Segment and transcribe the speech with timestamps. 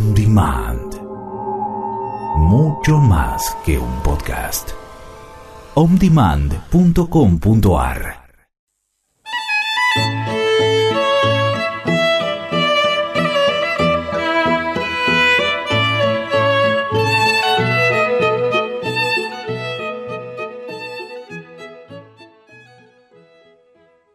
[0.00, 0.94] On Demand.
[2.36, 4.70] Mucho más que un podcast.
[5.74, 8.30] ondemand.com.ar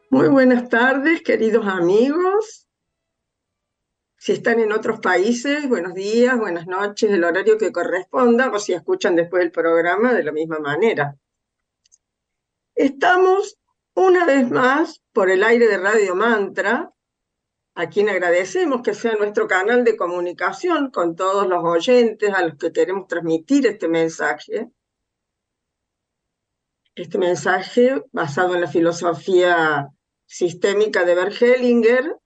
[0.10, 2.55] Muy buenas tardes, queridos amigos.
[4.26, 8.74] Si están en otros países, buenos días, buenas noches, el horario que corresponda, o si
[8.74, 11.16] escuchan después el programa de la misma manera.
[12.74, 13.60] Estamos
[13.94, 16.92] una vez más por el aire de Radio Mantra,
[17.76, 22.58] a quien agradecemos que sea nuestro canal de comunicación con todos los oyentes a los
[22.58, 24.72] que queremos transmitir este mensaje.
[26.96, 29.88] Este mensaje basado en la filosofía
[30.26, 32.18] sistémica de Bert Hellinger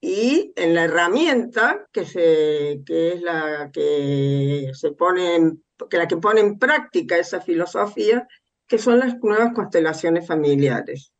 [0.00, 6.16] y en la herramienta que, se, que es la que se pone que la que
[6.16, 8.26] pone en práctica esa filosofía,
[8.66, 11.12] que son las nuevas constelaciones familiares.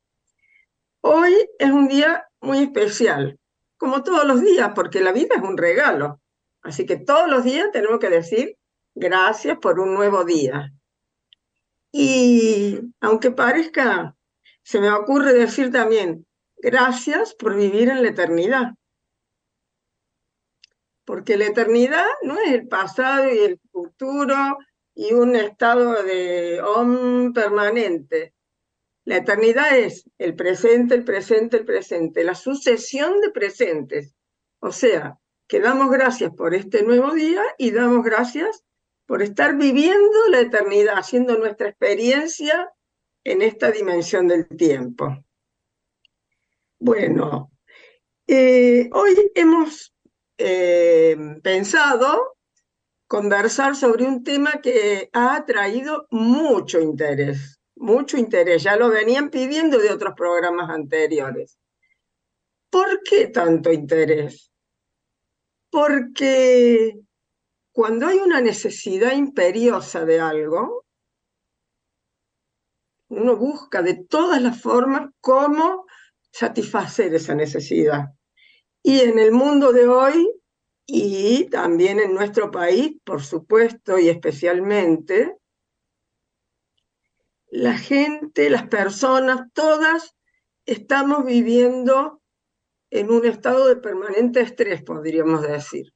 [1.01, 3.39] Hoy es un día muy especial,
[3.77, 6.21] como todos los días, porque la vida es un regalo.
[6.63, 8.57] Así que todos los días tenemos que decir
[8.95, 10.73] gracias por un nuevo día.
[11.93, 14.17] Y aunque parezca,
[14.63, 16.27] se me ocurre decir también
[16.61, 18.75] Gracias por vivir en la eternidad.
[21.05, 24.59] Porque la eternidad no es el pasado y el futuro
[24.95, 28.35] y un estado de om permanente.
[29.05, 34.15] La eternidad es el presente, el presente, el presente, la sucesión de presentes.
[34.59, 38.65] O sea, que damos gracias por este nuevo día y damos gracias
[39.07, 42.71] por estar viviendo la eternidad, haciendo nuestra experiencia
[43.25, 45.25] en esta dimensión del tiempo.
[46.81, 47.51] Bueno,
[48.29, 49.93] eh, hoy hemos
[50.39, 52.37] eh, pensado
[53.09, 59.79] conversar sobre un tema que ha traído mucho interés, mucho interés, ya lo venían pidiendo
[59.79, 61.59] de otros programas anteriores.
[62.71, 64.53] ¿Por qué tanto interés?
[65.71, 66.95] Porque
[67.73, 70.85] cuando hay una necesidad imperiosa de algo,
[73.09, 75.88] uno busca de todas las formas cómo
[76.33, 78.07] satisfacer esa necesidad.
[78.83, 80.31] Y en el mundo de hoy
[80.87, 85.37] y también en nuestro país, por supuesto, y especialmente,
[87.51, 90.15] la gente, las personas, todas
[90.65, 92.23] estamos viviendo
[92.91, 95.93] en un estado de permanente estrés, podríamos decir.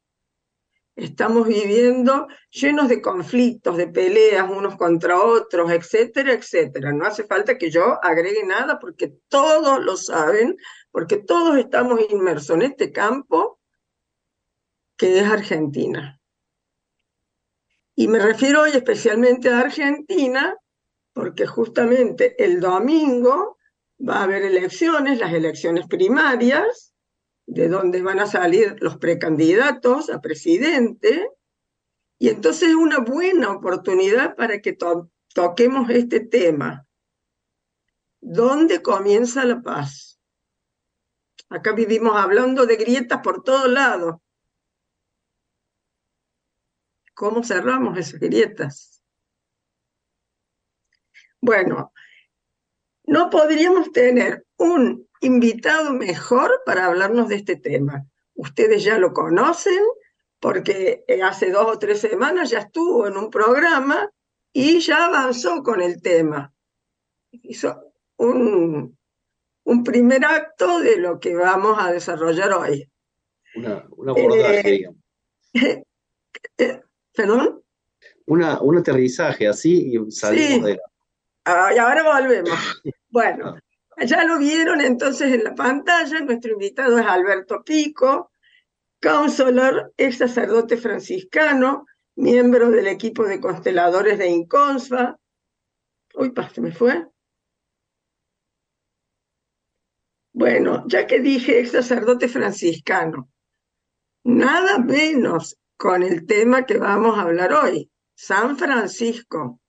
[0.95, 6.93] Estamos viviendo llenos de conflictos, de peleas unos contra otros, etcétera, etcétera.
[6.93, 10.57] No hace falta que yo agregue nada porque todos lo saben,
[10.91, 13.59] porque todos estamos inmersos en este campo
[14.97, 16.21] que es Argentina.
[17.95, 20.57] Y me refiero hoy especialmente a Argentina
[21.13, 23.59] porque justamente el domingo
[24.07, 26.92] va a haber elecciones, las elecciones primarias,
[27.47, 31.29] de dónde van a salir los precandidatos a presidente,
[32.19, 34.77] y entonces es una buena oportunidad para que
[35.35, 36.87] toquemos este tema.
[38.21, 40.21] ¿Dónde comienza la paz?
[41.49, 44.17] Acá vivimos hablando de grietas por todos lados.
[47.15, 49.03] ¿Cómo cerramos esas grietas?
[51.41, 51.93] Bueno,
[53.13, 58.07] no podríamos tener un invitado mejor para hablarnos de este tema.
[58.35, 59.83] Ustedes ya lo conocen
[60.41, 64.11] porque eh, hace dos o tres semanas ya estuvo en un programa
[64.51, 66.55] y ya avanzó con el tema.
[67.31, 68.97] Hizo un,
[69.65, 72.91] un primer acto de lo que vamos a desarrollar hoy.
[73.57, 74.89] Una, abordaje,
[75.53, 75.83] eh,
[76.57, 76.81] eh,
[77.15, 77.63] ¿Perdón?
[78.25, 80.92] Una, un aterrizaje así y salimos de la...
[81.45, 82.59] y ahora volvemos.
[83.13, 83.59] Bueno,
[84.07, 88.33] ya lo vieron entonces en la pantalla, nuestro invitado es Alberto Pico,
[89.03, 91.85] counselor, ex sacerdote franciscano,
[92.17, 95.19] miembro del equipo de consteladores de Inconsfa.
[96.15, 97.07] Uy, pa, se me fue.
[100.33, 103.29] Bueno, ya que dije ex sacerdote franciscano,
[104.25, 109.61] nada menos con el tema que vamos a hablar hoy, San Francisco.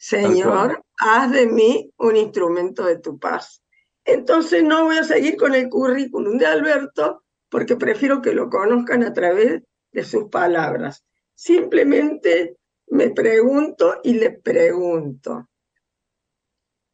[0.00, 3.62] Señor, haz de mí un instrumento de tu paz.
[4.06, 9.02] Entonces no voy a seguir con el currículum de Alberto porque prefiero que lo conozcan
[9.02, 9.62] a través
[9.92, 11.04] de sus palabras.
[11.34, 12.56] Simplemente
[12.86, 15.50] me pregunto y le pregunto.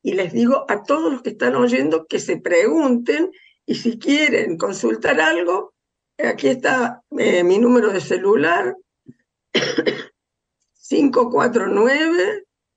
[0.02, 3.30] Y les digo a todos los que están oyendo que se pregunten
[3.64, 5.74] y si quieren consultar algo,
[6.18, 8.76] aquí está eh, mi número de celular,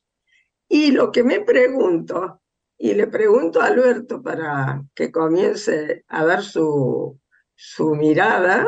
[0.67, 2.41] Y lo que me pregunto,
[2.77, 7.19] y le pregunto a Alberto para que comience a dar su,
[7.55, 8.65] su mirada,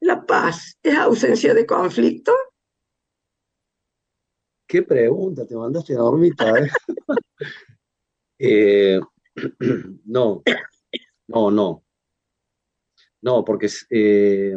[0.00, 2.34] ¿la paz es ausencia de conflicto?
[4.72, 5.98] Qué pregunta, te mandaste a
[6.58, 6.70] ¿eh?
[8.38, 9.00] eh,
[10.06, 10.42] no,
[11.28, 11.84] no, no.
[13.20, 14.56] No, porque eh,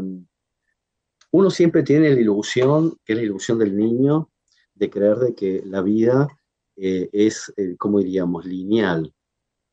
[1.31, 4.31] uno siempre tiene la ilusión, que es la ilusión del niño,
[4.73, 6.29] de creer de que la vida
[6.77, 9.13] eh, es, como diríamos, lineal,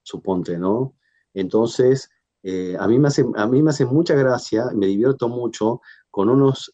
[0.03, 0.97] suponte, ¿no?
[1.35, 2.11] Entonces,
[2.81, 6.71] a, mí me hace, a mí me hace mucha gracia, me divierto mucho con unos,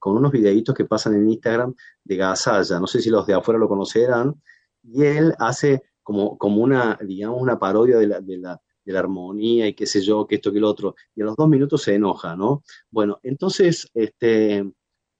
[0.00, 3.60] con unos videitos que pasan en Instagram de Gasalla, no sé si los de afuera
[3.60, 4.34] lo conocerán,
[4.82, 9.00] y él hace como, como una, digamos, una parodia de la, de la, de la
[9.00, 11.82] armonía y qué sé yo, que esto, que lo otro, y a los dos minutos
[11.82, 12.62] se enoja, ¿no?
[12.90, 14.64] Bueno, entonces, este,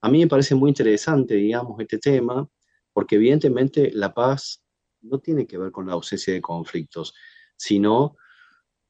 [0.00, 2.48] a mí me parece muy interesante, digamos, este tema,
[2.94, 4.62] porque evidentemente la paz
[5.02, 7.14] no tiene que ver con la ausencia de conflictos,
[7.56, 8.16] sino,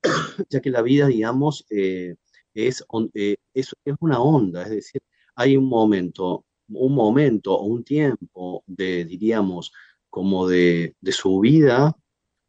[0.48, 2.14] ya que la vida, digamos, eh,
[2.66, 2.84] es,
[3.14, 5.02] eh, es, una onda, es decir,
[5.37, 9.72] hay un momento un momento o un tiempo de, diríamos,
[10.10, 11.96] como de, su vida,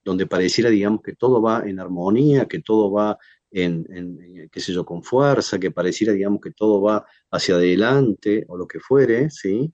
[0.04, 3.18] donde pareciera, digamos, que todo va en armonía, que todo va
[3.52, 8.46] en, en, qué sé yo, con fuerza, que pareciera, digamos, que todo va hacia adelante
[8.48, 9.72] o lo que fuere, ¿sí?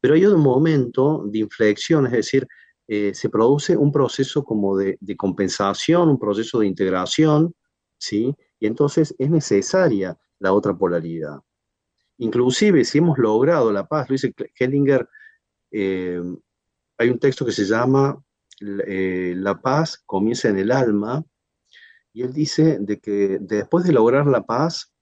[0.00, 2.46] Pero hay un momento de inflexión, es decir,
[2.88, 7.52] eh, se produce un proceso como de, de, compensación, un proceso de integración,
[7.98, 8.34] ¿sí?
[8.58, 11.40] Y entonces es necesaria la otra polaridad.
[12.18, 15.08] Inclusive, si hemos logrado la paz, lo dice Hellinger,
[15.70, 16.20] eh,
[16.98, 18.22] hay un texto que se llama
[18.60, 21.24] eh, La paz comienza en el alma,
[22.12, 24.94] y él dice de que después de lograr la paz,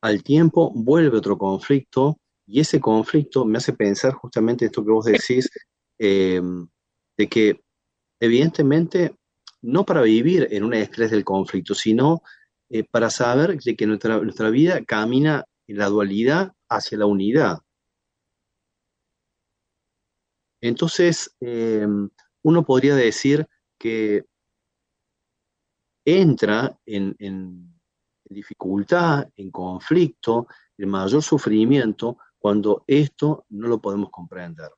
[0.00, 5.06] al tiempo vuelve otro conflicto, y ese conflicto me hace pensar justamente esto que vos
[5.06, 5.50] decís,
[5.98, 6.40] eh,
[7.16, 7.60] de que
[8.20, 9.16] evidentemente
[9.62, 12.22] no para vivir en un estrés del conflicto, sino
[12.68, 17.58] eh, para saber de que nuestra, vida camina en la dualidad hacia la unidad.
[20.60, 22.08] Entonces, em,
[22.42, 23.46] uno podría decir
[23.78, 24.24] que
[26.04, 27.72] entra en, en,
[28.24, 30.46] dificultad, en conflicto,
[30.78, 34.70] en mayor sufrimiento, cuando esto no lo podemos comprender.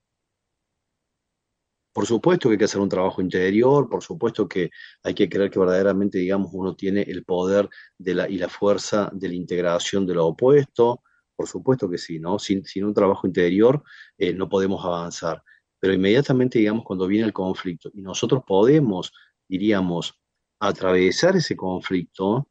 [1.95, 4.71] Por supuesto que hay que hacer un trabajo interior, por supuesto que
[5.05, 9.11] hay que creer que verdaderamente, digamos, uno tiene el poder de la, y la fuerza
[9.13, 11.05] de la integración de lo opuesto,
[11.37, 12.41] por supuesto que sí, ¿no?
[12.41, 13.85] Sin, sin un trabajo interior
[14.19, 15.43] eh, no podemos avanzar.
[15.79, 19.13] Pero inmediatamente, digamos, cuando viene el conflicto y nosotros podemos,
[19.49, 20.21] diríamos,
[20.59, 22.49] atravesar ese conflicto,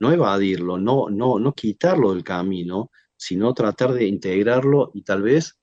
[0.00, 5.59] no evadirlo, no, no, no quitarlo del camino, sino tratar de integrarlo y tal vez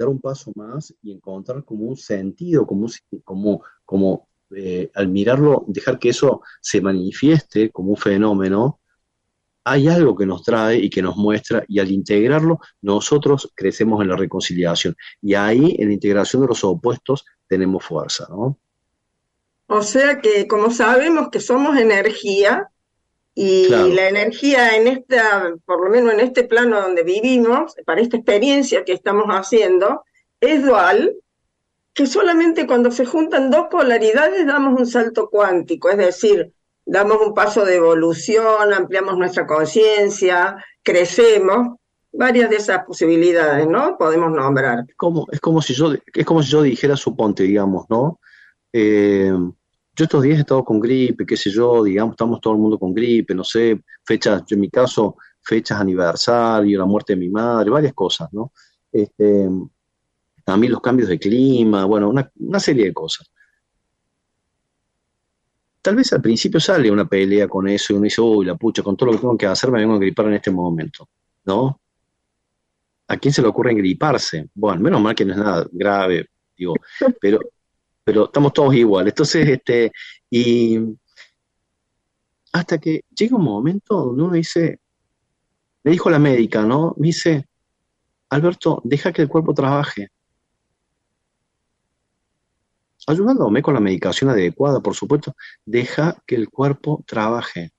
[0.00, 2.88] dar un paso más y encontrar como un sentido, como,
[3.22, 8.80] como, como eh, al mirarlo, dejar que eso se manifieste como un fenómeno,
[9.62, 14.08] hay algo que nos trae y que nos muestra, y al integrarlo, nosotros crecemos en
[14.08, 14.96] la reconciliación.
[15.20, 18.58] Y ahí, en la integración de los opuestos, tenemos fuerza, ¿no?
[19.66, 22.70] O sea que, como sabemos que somos energía,
[23.34, 28.16] y la energía en esta, por lo menos en este plano donde vivimos, para esta
[28.16, 30.04] experiencia que estamos haciendo,
[30.40, 31.14] es dual,
[31.94, 36.52] que solamente cuando se juntan dos polaridades damos un salto cuántico, es decir,
[36.84, 41.78] damos un paso de evolución, ampliamos nuestra conciencia, crecemos,
[42.12, 43.96] varias de esas posibilidades, ¿no?
[43.96, 44.84] Podemos nombrar.
[44.96, 48.18] Como, es como si yo, es como si yo dijera, suponte, digamos, ¿no?
[48.72, 49.32] Eh,
[50.00, 52.78] yo estos días he estado con gripe, qué sé yo, digamos, estamos todo el mundo
[52.78, 57.28] con gripe, no sé, fechas, yo en mi caso, fechas aniversario, la muerte de mi
[57.28, 58.50] madre, varias cosas, ¿no?
[58.90, 59.46] Este,
[60.42, 63.30] también los cambios de clima, bueno, una, serie de cosas.
[65.82, 68.82] Tal vez al principio sale una pelea con eso y uno dice, uy, la pucha,
[68.82, 71.10] con todo lo que tengo que hacer me vengo a gripar en este momento,
[71.44, 71.78] ¿no?
[73.08, 74.48] ¿A quién se le ocurre griparse?
[74.54, 76.26] Bueno, menos mal que no es nada grave,
[76.56, 76.74] digo,
[77.20, 77.38] pero
[78.10, 79.06] pero estamos todos igual.
[79.06, 79.92] Entonces, este,
[80.28, 80.80] y
[82.50, 84.80] hasta que llega un momento donde uno dice,
[85.84, 86.92] me dijo la médica, ¿no?
[86.98, 87.46] Me dice,
[88.30, 90.08] Alberto, deja que el cuerpo trabaje.
[93.06, 97.70] Ayudándome con la medicación adecuada, por supuesto, deja que el cuerpo trabaje.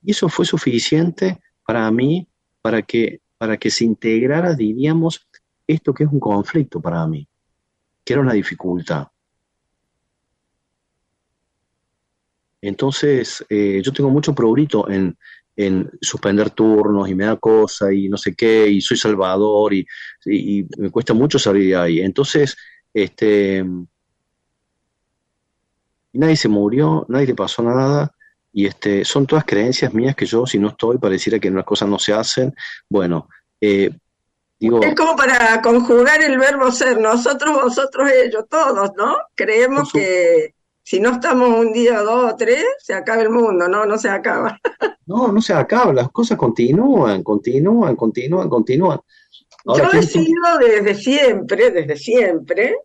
[0.00, 2.28] Y eso fue suficiente para mí,
[2.62, 5.26] para que, para que se integrara, diríamos,
[5.66, 7.26] esto que es un conflicto para mí,
[8.04, 9.08] que era una dificultad.
[12.62, 15.16] Entonces, eh, yo tengo mucho prurito en,
[15.56, 19.86] en, suspender turnos y me da cosa y no sé qué, y soy salvador y,
[20.26, 22.00] y, me cuesta mucho salir de ahí.
[22.00, 22.56] Entonces,
[22.92, 23.64] este,
[26.12, 28.12] nadie se murió, nadie le pasó nada,
[28.52, 31.88] y este, son todas creencias mías que yo, si no estoy, pareciera que las cosas
[31.88, 32.54] no se hacen.
[32.88, 33.28] Bueno,
[33.60, 33.90] eh,
[34.58, 34.82] digo...
[34.82, 39.16] Es como para conjugar el verbo ser, nosotros, vosotros, ellos, todos, ¿no?
[39.34, 43.86] Creemos que si no estamos un día, dos o tres, se acaba el mundo, no,
[43.86, 44.58] no se acaba.
[45.06, 49.00] No, no se acaba, las cosas continúan, continúan, continúan, continúan.
[49.64, 52.76] Yo he sido desde siempre, desde siempre,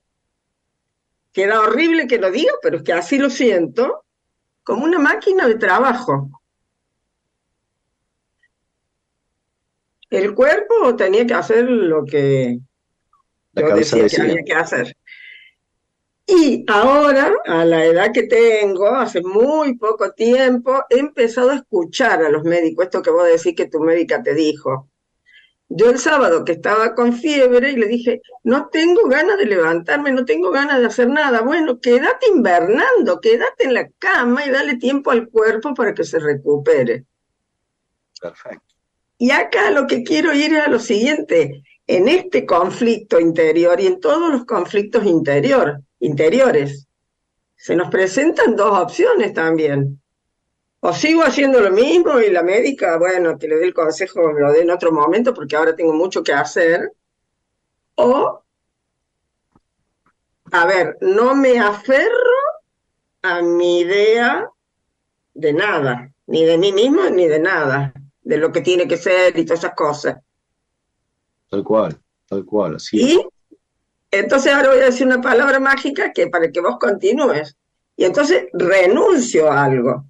[1.32, 4.06] queda horrible que lo diga, pero es que así lo siento,
[4.64, 6.42] como una máquina de trabajo.
[10.10, 12.60] El cuerpo tenía que hacer lo que
[13.54, 14.98] yo decía que había que hacer.
[16.28, 22.24] Y ahora, a la edad que tengo, hace muy poco tiempo, he empezado a escuchar
[22.24, 24.90] a los médicos, esto que vos decís que tu médica te dijo.
[25.70, 30.12] Yo el sábado que estaba con fiebre y le dije, no tengo ganas de levantarme,
[30.12, 31.42] no tengo ganas de hacer nada.
[31.42, 36.20] Bueno, quédate invernando, quédate en la cama y dale tiempo al cuerpo para que se
[36.20, 37.06] recupere.
[38.20, 38.76] Perfecto.
[39.18, 43.88] Y acá lo que quiero ir es a lo siguiente, en este conflicto interior y
[43.88, 46.88] en todos los conflictos interior, interiores,
[47.56, 50.00] se nos presentan dos opciones también.
[50.82, 54.42] O sigo haciendo lo mismo y la médica, bueno, que le dé el consejo, me
[54.42, 56.92] lo dé en otro momento porque ahora tengo mucho que hacer,
[57.96, 58.44] o,
[60.52, 62.42] a ver, no me aferro
[63.24, 64.48] a mi idea
[65.34, 69.38] de nada, ni de mí mismo ni de nada, de lo que tiene que ser
[69.40, 70.18] y todas esas cosas.
[71.50, 71.98] Tal cual,
[72.28, 73.28] tal cual, así Y
[74.20, 77.56] entonces ahora voy a decir una palabra mágica que para que vos continúes.
[77.98, 80.06] Y entonces renuncio a algo.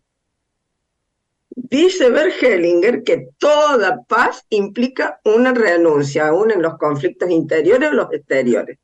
[1.49, 8.11] Dice Bergelinger que toda paz implica una renuncia, aún en los conflictos interiores o los
[8.11, 8.77] exteriores,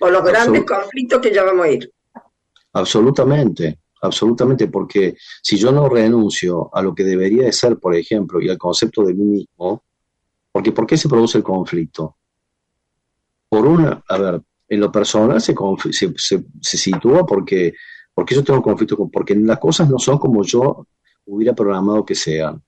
[0.00, 1.92] o los grandes conflictos que ya vamos a ir.
[2.72, 8.40] Absolutamente, absolutamente, porque si yo no renuncio a lo que debería de ser, por ejemplo,
[8.40, 9.82] y al concepto de mí mismo,
[10.52, 12.16] porque ¿por qué se produce el conflicto?
[13.48, 15.54] Por una, a ver, en lo personal se,
[15.90, 17.74] se, se, sitúa porque,
[18.14, 20.86] porque yo tengo conflicto, porque las cosas no son como yo
[21.26, 22.62] hubiera programado que sean.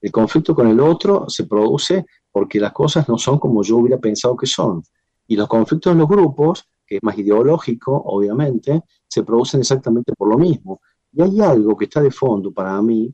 [0.00, 3.98] El conflicto con el otro se produce porque las cosas no son como yo hubiera
[3.98, 4.82] pensado que son.
[5.26, 10.28] Y los conflictos en los grupos, que es más ideológico, obviamente, se producen exactamente por
[10.28, 10.80] lo mismo.
[11.12, 13.12] Y hay algo que está de fondo para mí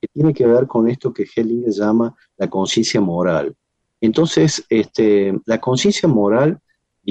[0.00, 3.56] que tiene que ver con esto que Hellinger llama la conciencia moral.
[4.00, 6.60] Entonces, este, la conciencia moral,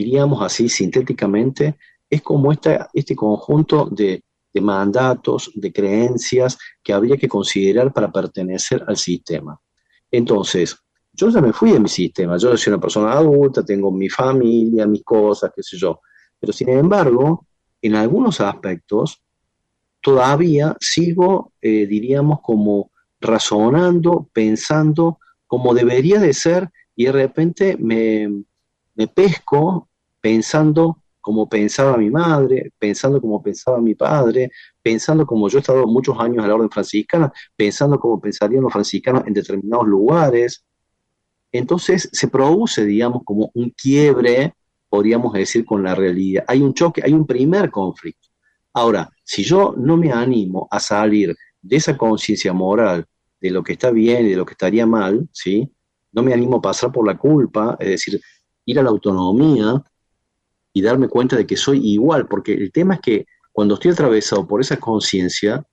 [0.03, 1.77] diríamos así sintéticamente,
[2.09, 4.23] es como este conjunto de
[4.57, 9.59] de mandatos, de creencias que habría que considerar para pertenecer al sistema.
[10.09, 10.75] Entonces,
[11.13, 14.87] yo ya me fui de mi sistema, yo soy una persona adulta, tengo mi familia,
[14.87, 16.01] mis cosas, qué sé yo,
[16.39, 17.45] pero sin embargo,
[17.81, 19.21] en algunos aspectos,
[20.01, 28.43] todavía sigo, eh, diríamos, como razonando, pensando como debería de ser y de repente me,
[28.97, 29.87] me pesco
[30.19, 34.49] pensando como pensaba mi madre, pensando como pensaba mi padre,
[34.81, 38.71] pensando como yo he estado muchos años a la orden franciscana, pensando como pensarían los
[38.71, 40.65] franciscanos en determinados lugares.
[41.51, 44.53] Entonces se produce, digamos, como un quiebre,
[44.89, 46.45] podríamos decir, con la realidad.
[46.47, 48.29] Hay un choque, hay un primer conflicto.
[48.73, 53.05] Ahora, si yo no me animo a salir de esa conciencia moral
[53.39, 55.69] de lo que está bien y de lo que estaría mal, ¿sí?
[56.13, 58.21] No me animo a pasar por la culpa, es decir,
[58.67, 59.83] ir a la autonomía,
[60.77, 64.45] y darme cuenta de que soy igual, porque el tema es que cuando estoy atravesado
[64.45, 65.65] por esa conciencia,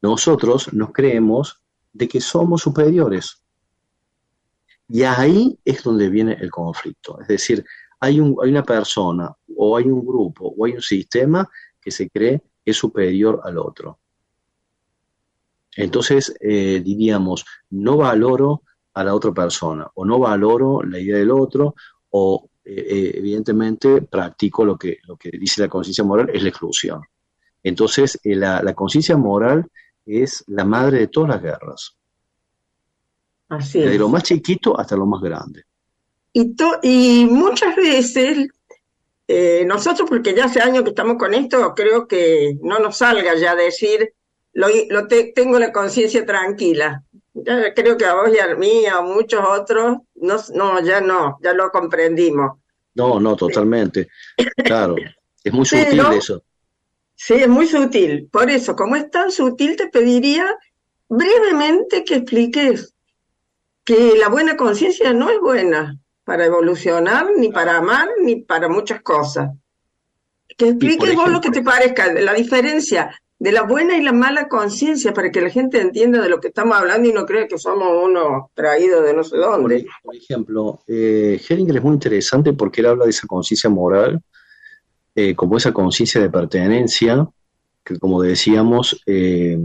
[0.00, 1.60] nosotros nos creemos
[1.92, 3.42] de que somos superiores.
[4.88, 7.20] Y ahí es donde viene el conflicto.
[7.20, 7.62] Es decir,
[8.00, 11.46] hay, un, hay una persona o hay un grupo o hay un sistema
[11.78, 13.98] que se cree que es superior al otro.
[15.76, 18.62] Entonces, eh, diríamos, no valoro
[18.94, 21.74] a la otra persona o no valoro la idea del otro
[22.10, 26.50] o eh, eh, evidentemente practico lo que, lo que dice la conciencia moral, es la
[26.50, 27.02] exclusión.
[27.62, 29.66] Entonces, eh, la, conciencia moral
[30.04, 31.96] es la madre de todas las guerras.
[33.48, 35.64] Así Desde lo más chiquito hasta lo más grande.
[36.32, 38.48] Y, y muchas veces
[39.64, 43.54] nosotros, porque ya hace años que estamos con esto, creo que no nos salga ya
[43.54, 44.12] decir,
[44.52, 47.04] lo, lo tengo la conciencia tranquila.
[47.32, 51.38] Ya creo que a vos y a mí, a muchos otros, no, no, ya no,
[51.42, 52.58] ya lo comprendimos.
[52.94, 54.08] No, no, totalmente.
[54.64, 54.96] Claro,
[55.42, 56.42] es muy sutil eso.
[57.14, 58.28] Sí, es muy sutil.
[58.32, 60.56] Por eso, como es tan sutil, te pediría
[61.08, 62.94] brevemente que expliques
[63.84, 69.02] que la buena conciencia no es buena para evolucionar, ni para amar, ni para muchas
[69.02, 69.50] cosas.
[70.56, 73.10] Que expliques vos lo que te parezca, la diferencia
[73.40, 76.48] de la buena y la mala conciencia para que la gente entienda de lo que
[76.48, 79.86] estamos hablando y no crea que somos unos traídos de no sé dónde.
[80.04, 84.22] Por, ejemplo, eh, Heringer es muy interesante porque él habla de esa conciencia moral
[85.14, 87.26] eh, como esa conciencia de pertenencia,
[87.84, 89.58] que como decíamos, eh,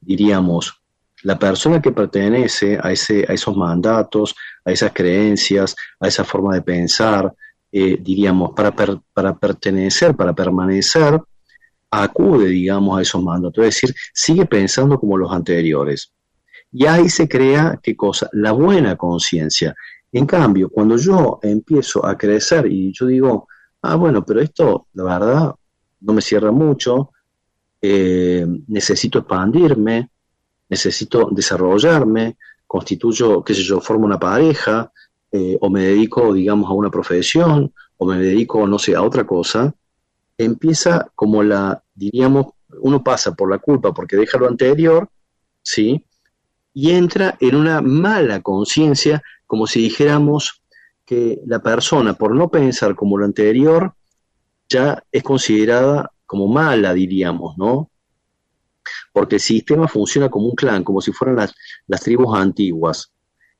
[0.00, 0.82] diríamos,
[1.22, 4.34] la persona que pertenece a, ese, a esos mandatos,
[4.64, 7.32] a esas creencias, a esa forma de pensar,
[7.70, 11.20] eh, diríamos, para, para pertenecer, para permanecer,
[12.02, 16.12] acude, digamos, a esos mandatos, es decir, sigue pensando como los anteriores.
[16.72, 18.28] Y ahí se crea, ¿qué cosa?
[18.32, 19.74] La buena conciencia.
[20.12, 23.48] En cambio, cuando yo empiezo a crecer y yo digo,
[23.82, 25.54] ah, bueno, pero esto, la verdad,
[26.00, 27.10] no me cierra mucho,
[27.80, 30.10] eh, necesito expandirme,
[30.68, 32.36] necesito desarrollarme,
[32.66, 34.90] constituyo, qué sé yo, formo una pareja,
[35.30, 39.24] eh, o me dedico, digamos, a una profesión, o me dedico, no sé, a otra
[39.24, 39.74] cosa,
[40.38, 42.46] empieza como la, diríamos,
[42.80, 45.08] uno pasa por la culpa porque deja lo anterior,
[45.62, 46.04] ¿sí?
[46.72, 50.62] Y entra en una mala conciencia, como si dijéramos
[51.04, 53.94] que la persona, por no pensar como lo anterior,
[54.68, 57.90] ya es considerada como mala, diríamos, ¿no?
[59.12, 61.54] Porque el sistema funciona como un clan, como si fueran las,
[61.86, 63.12] las tribus antiguas.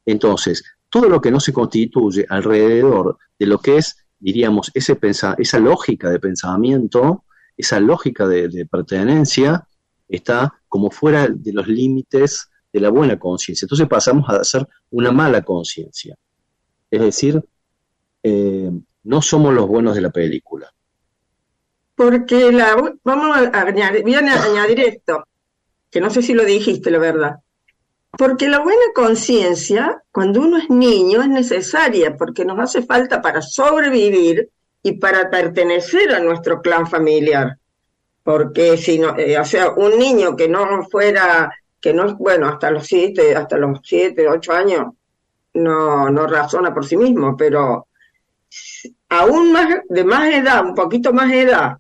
[0.05, 5.59] Entonces, todo lo que no se constituye alrededor de lo que es diríamos, ese esa
[5.59, 7.25] lógica de pensamiento,
[7.59, 9.69] esa lógica de, pertenencia,
[10.09, 13.67] está como fuera de los límites de la buena conciencia.
[13.67, 16.17] Entonces pasamos a hacer una mala conciencia.
[16.91, 17.45] Es decir,
[18.23, 18.71] eh,
[19.03, 20.73] no somos los buenos de la película.
[21.95, 25.25] Porque la, vamos a añadir, voy a añadir esto,
[25.91, 27.41] que no sé si lo dijiste, la verdad.
[28.17, 33.43] Porque la buena conciencia, cuando uno es niño, es necesaria, porque nos hace falta para
[33.43, 34.49] sobrevivir
[34.83, 37.59] y para pertenecer a nuestro clan familiar.
[38.23, 42.71] Porque si no, eh, o sea, un niño que no fuera, que no, bueno, hasta
[42.71, 44.93] los siete, hasta los siete, ocho años,
[45.55, 47.89] no, no razona por sí mismo, pero
[49.09, 51.79] aún más, de más edad, un poquito más edad,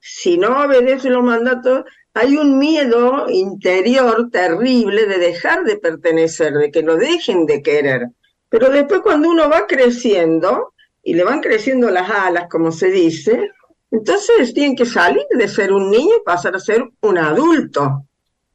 [0.00, 6.70] si no obedece los mandatos, hay un miedo interior terrible de dejar de pertenecer, de
[6.70, 8.08] que lo dejen de querer.
[8.48, 13.50] Pero después cuando uno va creciendo, y le van creciendo las alas, como se dice,
[13.90, 18.04] entonces tiene que salir de ser un niño y pasar a ser un adulto.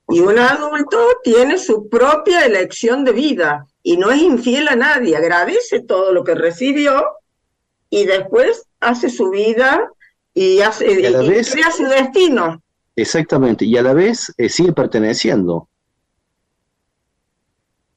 [0.07, 5.15] Y un adulto tiene su propia elección de vida y no es infiel a nadie,
[5.15, 7.05] agradece todo lo que recibió
[7.89, 9.91] y después hace su vida
[10.33, 12.61] y, hace, crea su destino.
[13.01, 15.69] Exactamente, y a la vez eh, sigue perteneciendo.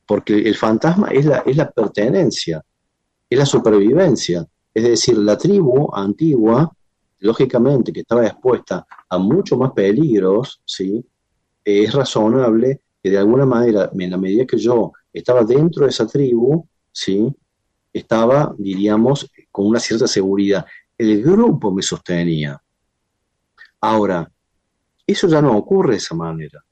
[0.07, 2.65] Porque el fantasma es la, es la pertenencia,
[3.29, 4.47] es la supervivencia.
[4.73, 6.71] Es decir, la tribu antigua,
[7.19, 11.05] lógicamente, que estaba expuesta a mucho más peligros, ¿sí?
[11.65, 16.07] es razonable que de alguna manera, en la medida que yo estaba dentro de esa
[16.07, 17.27] tribu, ¿sí?
[17.93, 20.65] estaba, diríamos, con una cierta seguridad.
[20.97, 22.63] El grupo me sostenía.
[23.81, 24.32] Ahora,
[25.07, 26.65] eso ya no ocurre de esa manera.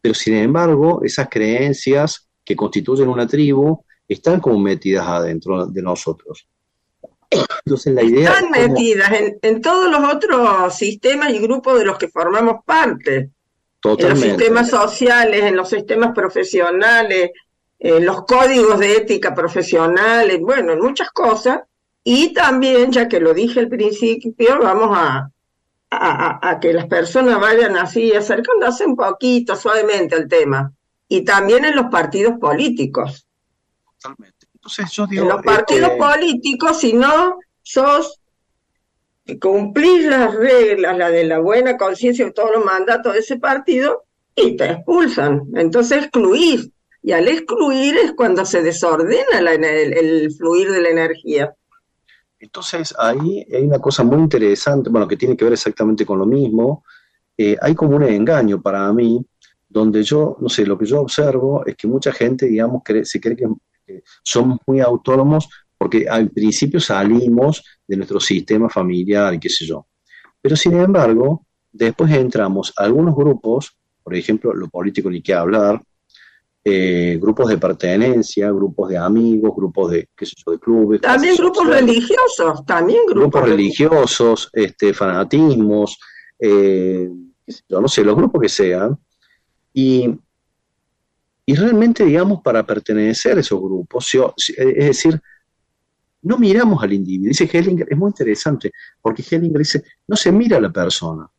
[0.00, 6.46] Pero sin embargo, esas creencias que constituyen una tribu están como metidas adentro de nosotros.
[7.64, 9.10] Entonces la idea están metidas
[9.42, 13.30] en, todos los otros sistemas y grupos de los que formamos parte.
[13.84, 17.30] En los sistemas sociales, en los sistemas profesionales,
[17.78, 21.60] en los códigos de ética profesionales, bueno, en muchas cosas.
[22.02, 25.30] Y también, ya que lo dije al principio, vamos a,
[25.90, 30.72] a, que las personas vayan así acercándose un poquito suavemente al tema.
[31.08, 33.26] Y también en los partidos políticos.
[34.00, 34.46] Totalmente.
[34.54, 38.20] Entonces yo digo, en los partidos este, políticos, si no sos
[39.40, 44.04] cumplir las reglas, la de la buena conciencia de todos los mandatos de ese partido,
[44.34, 45.42] y te expulsan.
[45.54, 46.70] Entonces excluís.
[47.02, 51.54] Y al excluir es cuando se desordena el fluir de la energía.
[52.38, 56.26] Entonces ahí hay una cosa muy interesante, bueno, que tiene que ver exactamente con lo
[56.26, 56.84] mismo.
[57.36, 59.24] Eh, hay como un engaño para mí,
[59.68, 63.36] donde yo, no sé, lo que yo observo es que mucha gente, digamos, se cree
[63.36, 63.46] que,
[64.22, 69.86] somos muy autónomos porque al principio salimos de nuestro sistema familiar qué sé yo.
[70.40, 75.80] Pero sin embargo, después entramos algunos grupos, por ejemplo, lo político ni qué hablar,
[76.68, 81.00] eh, grupos de pertenencia, grupos de amigos, grupos de, qué sé yo, de clubes.
[81.00, 85.96] También grupos religiosos, también grupos, religiosos, este, fanatismos,
[86.40, 87.08] eh,
[87.68, 88.98] yo no sé, los grupos que sean.
[89.72, 90.12] Y,
[91.46, 95.22] y realmente, digamos, para pertenecer a esos grupos, es decir,
[96.22, 97.28] no miramos al individuo.
[97.28, 101.30] Dice Hellinger, es muy interesante, porque Hellinger dice, no se mira a la persona,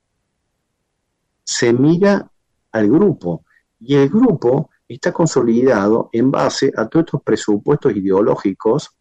[1.43, 2.31] se mira
[2.71, 3.43] al grupo.
[3.81, 8.91] Y el grupo está consolidado en base a todos estos presupuestos ideológicos,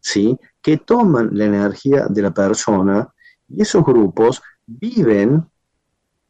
[0.00, 0.38] ¿sí?
[0.62, 3.08] que toman la energía de la persona
[3.48, 5.44] y esos grupos viven,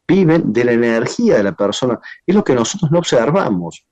[0.07, 1.99] viven de la energía de la persona.
[2.25, 3.85] Es lo que nosotros no observamos.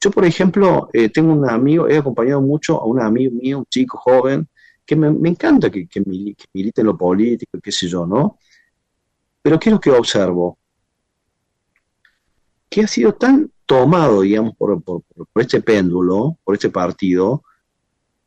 [0.00, 3.66] Yo, por ejemplo, eh, tengo un amigo, he acompañado mucho a un amigo mío, un
[3.66, 4.48] chico joven,
[4.84, 8.38] que me, encanta que, milite en lo político, qué sé yo, ¿no?
[9.40, 10.58] Pero ¿qué es lo que observo?
[12.68, 14.82] Que ha sido tan tomado, digamos, por,
[15.36, 17.42] este péndulo, por este partido,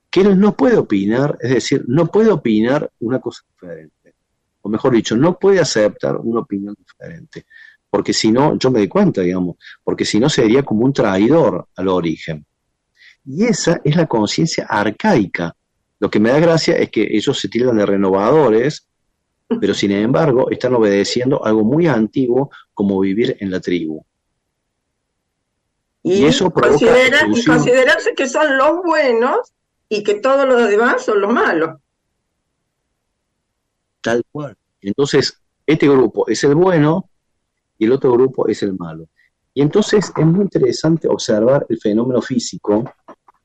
[0.10, 4.16] que él no puede opinar, es decir, no puede opinar una cosa diferente.
[4.62, 7.46] O mejor dicho, no puede aceptar una opinión diferente.
[7.90, 11.68] Porque si no, yo me doy cuenta, digamos, porque si no sería como un traidor
[11.76, 12.46] al origen.
[13.26, 15.56] Y esa es la conciencia arcaica.
[16.00, 18.88] Lo que me da gracia es que ellos se tildan de renovadores,
[19.60, 24.04] pero sin embargo están obedeciendo algo muy antiguo como vivir en la tribu.
[26.08, 29.54] Y, eso considerarse que son los buenos
[29.90, 31.80] y que todos los demás son los malos.
[34.02, 34.56] Tal cual.
[34.82, 37.10] Entonces, este grupo es el bueno
[37.78, 39.08] y el otro grupo es el malo.
[39.54, 42.84] Y entonces es muy interesante observar el fenómeno físico.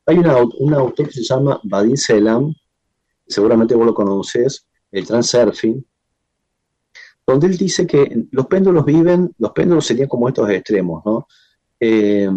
[0.06, 2.54] Hay un autor que se llama Badin Selam,
[3.26, 5.84] seguramente vos lo conoces, el transurfing,
[7.26, 11.26] donde él dice que los péndulos viven, los péndulos serían como estos extremos, ¿no?
[11.84, 12.30] Eh,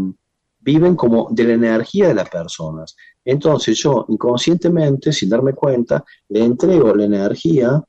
[0.60, 2.96] viven como de la energía de las personas.
[3.24, 7.84] Entonces yo inconscientemente, sin darme cuenta, le entrego la energía,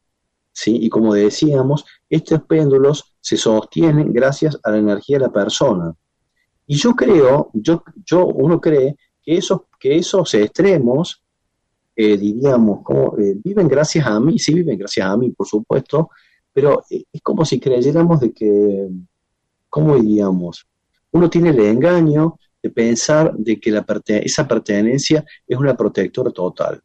[0.53, 0.77] ¿sí?
[0.83, 5.95] y como decíamos, estos péndulos se sostienen gracias a la energía de la persona.
[6.67, 11.23] Y yo creo, yo, yo uno cree que esos, que esos extremos,
[11.97, 12.81] eh, diríamos,
[13.19, 16.11] eh, viven gracias a mí, sí viven gracias a mí, por supuesto,
[16.53, 18.89] pero es como si creyéramos de que,
[19.71, 20.67] ¿cómo diríamos?
[21.13, 26.81] Uno tiene el engaño de pensar de que la esa pertenencia es una protectora total.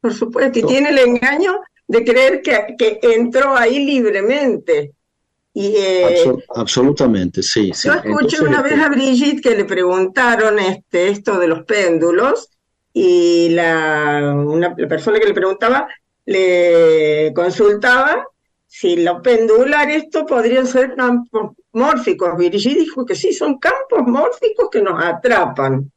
[0.00, 4.92] Por supuesto, y tiene el engaño de creer que, entró ahí libremente.
[5.52, 7.72] Y, eh, absolutamente, sí.
[7.84, 12.48] Yo escuché una vez este a Brigitte que le preguntaron este, esto de los péndulos
[12.92, 15.88] y la, una, la persona que le preguntaba
[16.24, 18.24] le consultaba
[18.66, 20.94] si lo pendular esto podrían ser
[21.72, 22.36] mórficos.
[22.36, 25.90] Virgil dijo que sí, son campos mórficos que nos atrapan.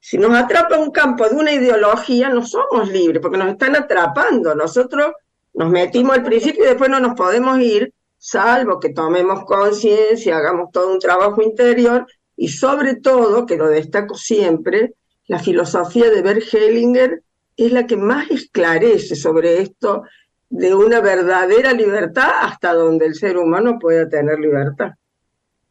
[0.00, 4.54] Si nos atrapa un campo de una ideología, no somos libres, porque nos están atrapando.
[4.54, 5.12] Nosotros
[5.54, 10.70] nos metimos al principio y después no nos podemos ir, salvo que tomemos conciencia, hagamos
[10.72, 12.06] todo un trabajo interior
[12.36, 14.94] y sobre todo, que lo destaco siempre,
[15.26, 17.22] la filosofía de Bert Hellinger
[17.56, 20.04] es la que más esclarece sobre esto
[20.50, 24.90] de una verdadera libertad hasta donde el ser humano pueda tener libertad.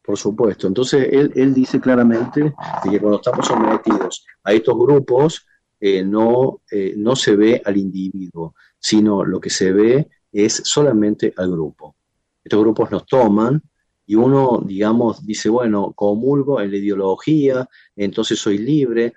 [0.02, 0.66] Por supuesto.
[0.66, 5.46] Entonces, él, dice claramente que cuando estamos sometidos a estos grupos,
[5.78, 11.32] eh, no, eh, no se ve al individuo, sino lo que se ve es solamente
[11.36, 11.96] al grupo.
[12.42, 13.62] Estos grupos nos toman
[14.06, 19.12] y uno, digamos, dice, bueno, comulgo en la ideología, entonces soy libre,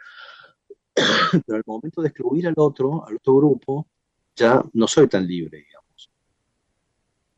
[1.47, 3.87] pero al momento de excluir al otro, al otro grupo,
[4.35, 6.11] ya no soy tan libre, digamos.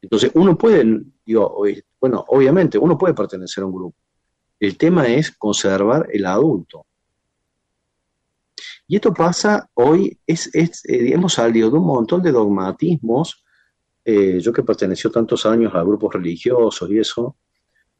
[0.01, 1.01] Entonces, uno puede,
[1.99, 3.97] bueno, obviamente, uno puede pertenecer a un grupo.
[4.59, 6.85] El tema es conservar el adulto.
[8.87, 13.43] Y esto pasa hoy, es, es eh, hemos salido de un montón de dogmatismos,
[14.03, 17.37] eh, yo que perteneció tantos años a grupos religiosos y eso,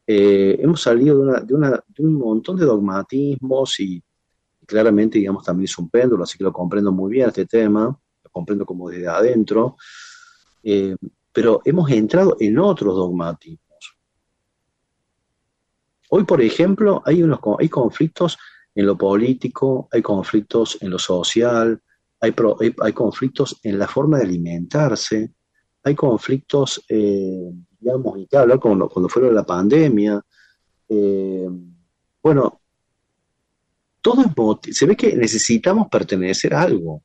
[0.06, 4.00] eh, hemos salido de, una, de, un montón de dogmatismos y,
[4.64, 7.98] claramente, digamos, también es un péndulo, así que lo comprendo muy bien este tema
[8.36, 9.78] comprendo como desde adentro,
[10.62, 10.94] eh,
[11.32, 13.96] pero hemos entrado en otros dogmatismos.
[16.10, 18.36] Hoy, por ejemplo, hay, unos, hay conflictos
[18.74, 21.80] en lo político, hay conflictos en lo social,
[22.20, 22.34] hay,
[22.82, 25.32] hay, conflictos en la forma de alimentarse,
[25.82, 30.22] hay conflictos, eh, digamos, y hablar cuando, cuando fue la pandemia.
[30.90, 31.48] Eh,
[32.22, 32.60] bueno,
[34.02, 37.02] todo es se ve que necesitamos pertenecer a algo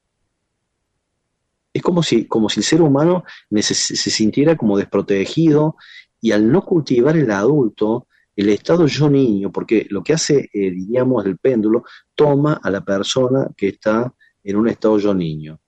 [1.73, 5.77] es como si, como si el ser humano se sintiera como desprotegido
[6.19, 10.71] y al no cultivar el adulto, el estado yo niño, porque lo que hace, eh,
[10.71, 11.83] diríamos, el péndulo,
[12.15, 15.59] toma a la persona que está en un estado yo niño.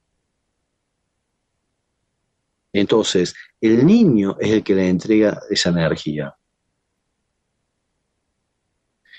[2.71, 6.35] Entonces, el niño es el que le entrega esa energía.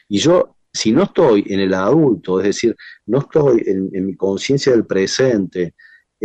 [0.08, 4.72] Y yo, si no estoy en el adulto, es decir, no estoy en, mi conciencia
[4.72, 5.74] del presente,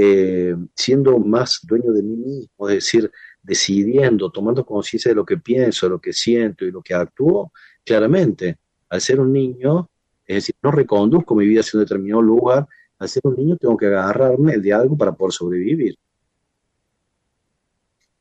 [0.01, 3.11] eh, siendo más dueño de mí mismo, es decir,
[3.43, 7.51] decidiendo, tomando conciencia de lo que pienso, de lo que siento y lo que actúo,
[7.83, 9.89] claramente, al ser un niño,
[10.25, 12.65] es decir, no reconduzco mi vida hacia un determinado lugar,
[12.97, 15.97] al ser un niño tengo que agarrarme de algo para poder sobrevivir.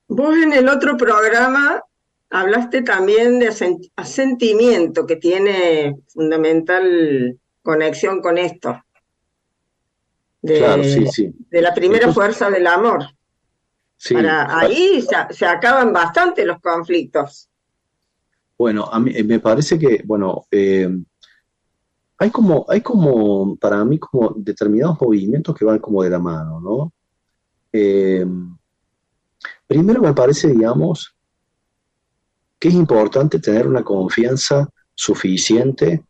[0.08, 1.80] Vos en el otro programa
[2.28, 3.54] hablaste también de
[3.94, 8.82] asentimiento, que tiene fundamental conexión con esto.
[10.40, 11.34] De, claro, sí, sí.
[11.50, 13.04] de la primera fuerza del amor.
[14.12, 17.48] Para, ahí se, acaban bastante los conflictos.
[18.56, 20.88] Bueno, a mí me parece que, bueno, eh,
[22.18, 26.60] hay como, hay como, para mí, como determinados movimientos que van como de la mano,
[26.60, 26.92] ¿no?
[27.72, 28.26] Eh,
[29.66, 31.14] primero me parece, digamos,
[32.58, 36.02] que es importante tener una confianza suficiente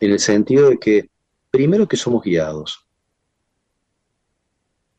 [0.00, 1.10] en el sentido de que,
[1.50, 2.86] primero que somos guiados.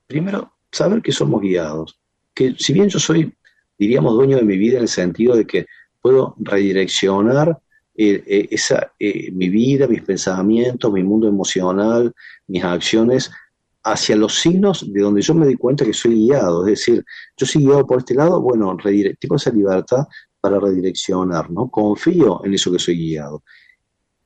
[0.07, 1.99] Primero, saber que somos guiados.
[2.33, 3.33] Que si bien yo soy,
[3.77, 5.65] diríamos, dueño de mi vida en el sentido de que
[6.01, 7.59] puedo redireccionar
[7.95, 12.13] eh, eh, esa, eh, mi vida, mis pensamientos, mi mundo emocional,
[12.47, 13.31] mis acciones
[13.83, 16.65] hacia los signos de donde yo me di cuenta que soy guiado.
[16.67, 17.03] Es decir,
[17.35, 18.77] yo soy guiado por este lado, bueno,
[19.19, 20.05] tengo esa libertad
[20.39, 21.69] para redireccionar, ¿no?
[21.69, 23.43] Confío en eso que soy guiado.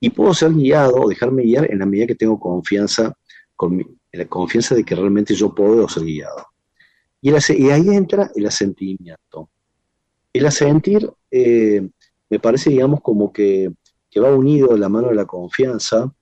[0.01, 3.15] Y puedo ser guiado o dejarme guiar en la medida que tengo confianza
[3.55, 6.47] con mi, la confianza de que realmente yo puedo ser guiado.
[7.21, 9.49] Y, ahí entra el asentimiento.
[10.33, 11.87] El asentir eh,
[12.29, 13.71] me parece, digamos, como que,
[14.17, 16.13] va unido de la mano de la confianza.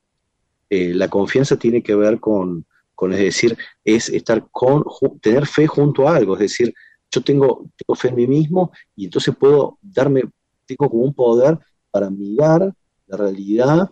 [0.69, 4.83] Eh, la confianza tiene que ver con, con, es decir, es estar con,
[5.21, 6.73] tener fe junto a algo, es decir,
[7.09, 10.23] yo tengo, tengo fe en mí mismo y entonces puedo darme,
[10.65, 11.57] tengo como un poder
[11.89, 12.73] para mirar
[13.09, 13.89] la realidad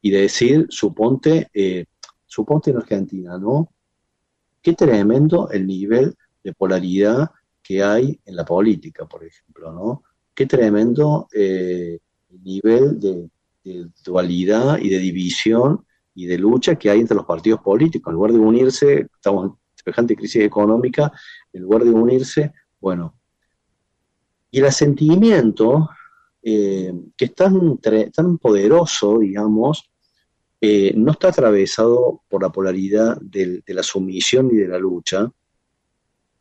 [0.00, 1.86] y decir, suponte, eh,
[2.26, 3.72] suponte en Argentina, ¿no?
[4.62, 7.30] Qué tremendo el nivel de polaridad
[7.62, 10.02] que hay en la política, por ejemplo, ¿no?
[10.34, 11.98] Qué tremendo eh,
[12.30, 13.28] el nivel de,
[14.02, 18.10] dualidad y de división y de lucha que hay entre los partidos políticos.
[18.10, 21.12] En lugar de unirse, estamos en semejante crisis económica,
[21.52, 23.14] en lugar de unirse, bueno.
[24.50, 25.90] Y el asentimiento,
[26.42, 29.90] eh, que es tan, tan poderoso, digamos,
[30.60, 35.30] eh, no está atravesado por la polaridad de la sumisión y de la lucha,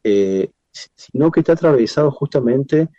[0.04, 2.90] eh, sino que está atravesado justamente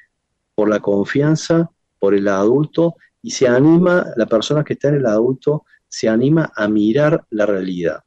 [0.55, 5.07] por la confianza, por el adulto, y se anima, la persona que está en el
[5.07, 8.03] adulto, se anima a mirar la realidad.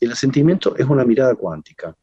[0.00, 1.96] El asentimiento es una mirada cuántica,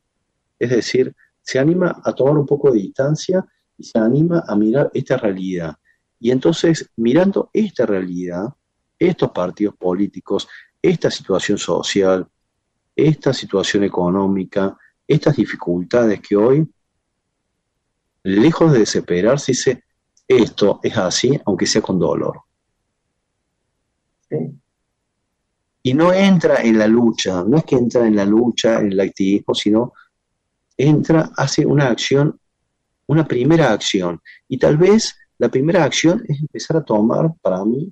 [0.58, 3.45] es decir, se anima a tomar un poco de distancia
[3.83, 5.77] y se anima a mirar esta realidad
[6.23, 8.47] y entonces, mirando esta realidad,
[8.97, 10.47] estos partidos políticos,
[10.81, 12.25] esta situación social,
[12.95, 16.65] esta situación económica, estas dificultades que hoy,
[18.23, 19.83] lejos de desesperarse, dice,
[20.25, 22.39] esto es así, aunque sea con dolor.
[25.83, 28.99] Y no entra en la lucha, no es que entra en la lucha, en el
[29.01, 29.91] activismo, sino
[30.77, 32.39] entra, hace una acción,
[33.07, 34.21] una primera acción.
[34.47, 37.91] Y tal vez la primera acción es empezar a tomar, para mí,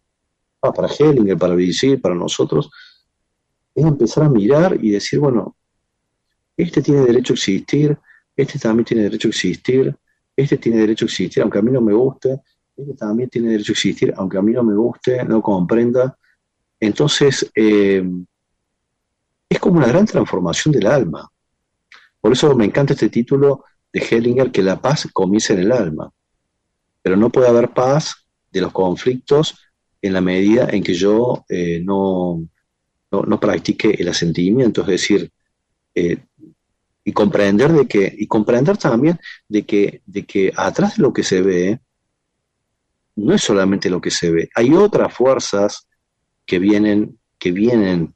[0.62, 2.69] ah, para Hellinger, para Vichy, para nosotros,
[3.74, 5.56] es empezar a mirar y decir, bueno,
[6.56, 7.97] este tiene derecho a existir,
[8.36, 9.95] este también tiene derecho a existir,
[10.36, 12.41] este tiene derecho a existir, aunque a mí no me guste,
[12.76, 16.17] este también tiene derecho a existir, aunque a mí no me guste, no comprenda.
[16.80, 18.04] Entonces, eh,
[19.50, 21.30] es como una gran transformación del alma.
[22.19, 26.12] Por eso me encanta este título de Hellinger, que la paz comienza en el alma.
[27.01, 29.58] Pero no puede haber paz de los conflictos
[30.01, 32.43] en la medida en que yo eh, no,
[33.12, 35.32] no, practique el asentimiento, es decir,
[35.93, 36.17] eh,
[37.04, 41.23] y comprender de que, y comprender también de que, de que atrás de lo que
[41.23, 41.80] se ve,
[43.15, 45.88] no es solamente lo que se ve, hay otras fuerzas
[46.45, 48.15] que vienen, que vienen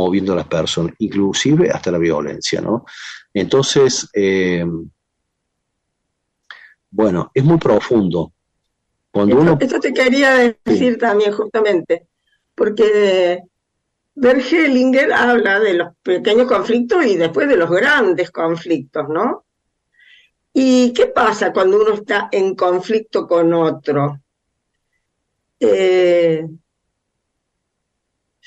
[0.00, 2.84] moviendo a las personas, inclusive hasta la violencia, ¿no?
[3.32, 4.64] Entonces, eh,
[6.90, 8.32] bueno, es muy profundo.
[9.10, 9.58] Cuando uno...
[9.60, 12.06] Esto te quería decir también justamente,
[12.54, 13.42] porque
[14.16, 19.44] Hellinger habla de los pequeños conflictos y después de los grandes conflictos, ¿no?
[20.52, 24.20] ¿Y qué pasa cuando uno está en conflicto con otro?
[25.60, 26.46] Eh,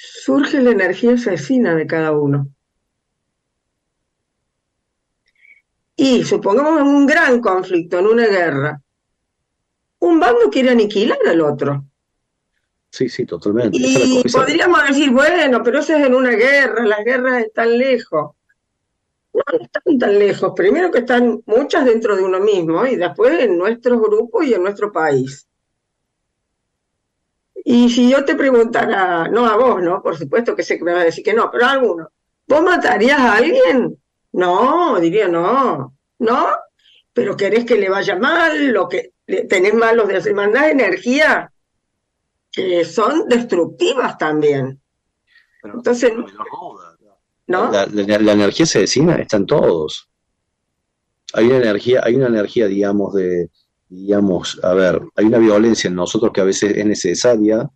[0.04, 2.48] surge la energía asesina de cada uno.
[5.96, 8.82] Y supongamos en un gran conflicto, en una guerra,
[10.00, 11.86] un bando quiere aniquilar al otro.
[12.90, 13.78] Sí, sí, totalmente.
[13.80, 18.36] Y podríamos decir, bueno, pero eso es en una guerra, las guerras están lejos.
[19.34, 20.54] No, no están tan lejos.
[20.56, 24.62] Primero que están muchas dentro de uno mismo y después en nuestros grupos y en
[24.62, 25.48] nuestro país.
[27.66, 30.02] Y si yo te preguntara, no a vos, ¿no?
[30.02, 32.10] Por supuesto que sé que me vas a decir que no, pero a alguno,
[32.48, 33.98] ¿vos matarías a alguien?
[34.34, 36.48] No, diría no, ¿no?
[37.14, 39.14] Pero querés que le vaya mal, lo que
[39.48, 41.52] tenés malos deseos, mandás energía
[42.52, 44.80] que son destructivas también.
[45.64, 46.12] Entonces,
[47.48, 47.72] ¿no?
[47.72, 47.84] La,
[48.34, 50.10] energía se decina, están todos.
[51.34, 53.50] Hay una energía, hay una energía, digamos, de,
[53.94, 57.70] digamos, a ver, hay una violencia en nosotros que a veces es necesaria.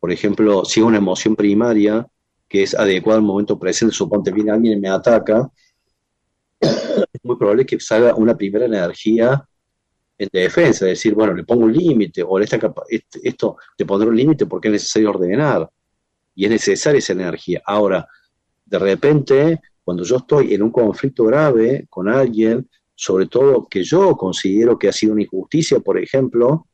[0.00, 2.06] Por ejemplo, si es una emoción primaria
[2.48, 5.48] que es adecuada al momento presente, suponte viene alguien y me ataca,
[6.60, 9.42] es muy probable que salga una primera energía
[10.18, 14.08] en defensa, es decir, bueno, le pongo un límite, o esta este, esto te pondré
[14.08, 15.68] un límite porque es necesario ordenar,
[16.34, 17.62] y es necesaria esa energía.
[17.64, 18.06] Ahora,
[18.64, 24.16] de repente, cuando yo estoy en un conflicto grave con alguien, sobre todo que yo
[24.16, 26.66] considero que ha sido una injusticia, por ejemplo,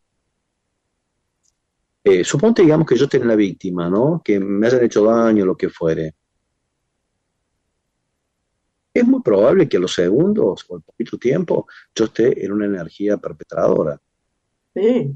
[2.04, 4.22] eh, suponte, digamos, que yo esté la víctima, ¿no?
[4.24, 6.14] Que me hayan hecho daño, lo que fuere
[8.98, 12.66] es muy probable que a los segundos o al poquito tiempo yo esté en una
[12.66, 14.00] energía perpetradora.
[14.74, 15.14] Sí.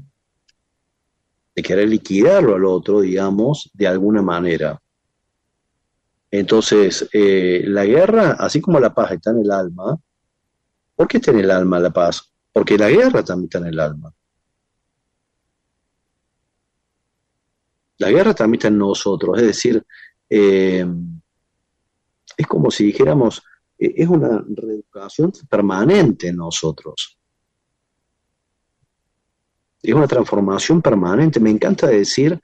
[1.55, 4.79] De querer liquidarlo al otro, digamos, de alguna manera.
[6.31, 9.97] Entonces, eh, la guerra, así como la paz está en el alma,
[10.95, 12.31] ¿por qué está en el alma la paz?
[12.51, 14.13] Porque la guerra también está en el alma.
[17.97, 19.83] La guerra también está en nosotros, es decir,
[20.29, 20.85] eh,
[22.35, 23.41] es como si dijéramos,
[23.77, 27.17] eh, es una reeducación permanente en nosotros.
[29.81, 31.39] Es una transformación permanente.
[31.39, 32.39] Me encanta decir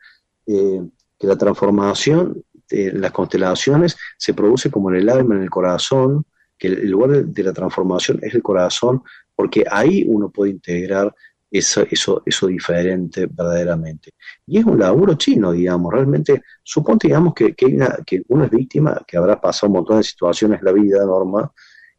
[0.46, 0.82] eh,
[1.18, 6.24] que la transformación las constelaciones se produce como en el alma, en el corazón,
[6.60, 9.02] que el lugar de la transformación es el corazón,
[9.36, 11.15] porque ahí uno puede integrar
[11.50, 14.12] eso, eso, eso diferente verdaderamente.
[14.45, 18.52] Y es un laburo chino, digamos, realmente, suponte, digamos, que, que, una, que uno es
[18.52, 21.50] víctima, que habrá pasado un montón de situaciones en la vida normal,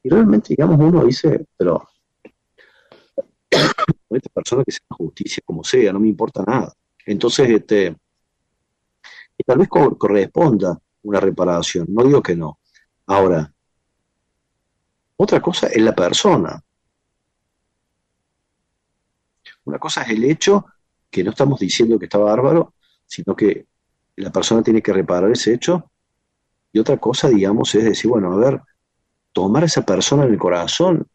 [0.03, 1.89] y realmente, digamos, uno dice, pero
[4.11, 6.73] esta persona que sea justicia como sea, no me importa nada.
[7.07, 7.97] Entonces, este,
[9.37, 12.59] y tal vez corresponda una reparación, no digo que no.
[13.07, 13.53] Ahora,
[15.23, 16.59] otra cosa es la persona.
[19.65, 20.65] Una cosa es el hecho,
[21.11, 22.73] que no estamos diciendo que está bárbaro,
[23.05, 23.67] sino que
[24.17, 25.91] la persona tiene que reparar ese hecho.
[26.73, 28.63] Y otra cosa, digamos, es decir, bueno, a ver,
[29.31, 31.07] tomar a esa persona en el corazón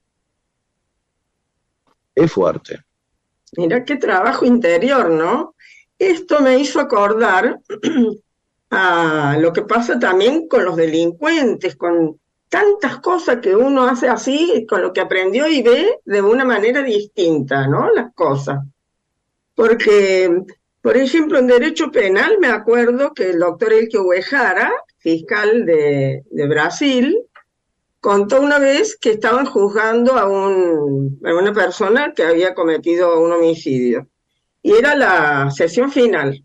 [2.13, 2.81] es fuerte.
[3.57, 5.55] Mira qué trabajo interior, ¿no?
[5.97, 7.59] Esto me hizo acordar
[8.69, 14.65] a lo que pasa también con los delincuentes, con tantas cosas que uno hace así
[14.67, 17.91] con lo que aprendió y ve de una manera distinta, ¿no?
[17.91, 18.59] Las cosas.
[19.55, 20.43] Porque,
[20.81, 26.47] por ejemplo, en derecho penal me acuerdo que el doctor Elke Uejara, fiscal de, de,
[26.47, 27.17] Brasil,
[27.99, 33.31] contó una vez que estaban juzgando a, un, a una persona que había cometido un
[33.31, 34.07] homicidio.
[34.61, 36.43] Y era la sesión final.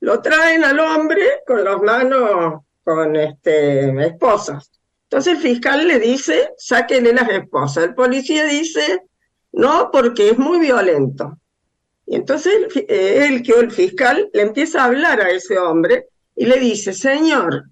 [0.00, 4.79] Lo traen al hombre con las manos con este, esposas
[5.10, 7.82] entonces el fiscal le dice, sáquenle las esposas.
[7.82, 9.02] El policía dice,
[9.50, 11.36] no, porque es muy violento.
[12.06, 16.60] Y entonces él, que el fiscal, le empieza a hablar a ese hombre y le
[16.60, 17.64] dice, señor,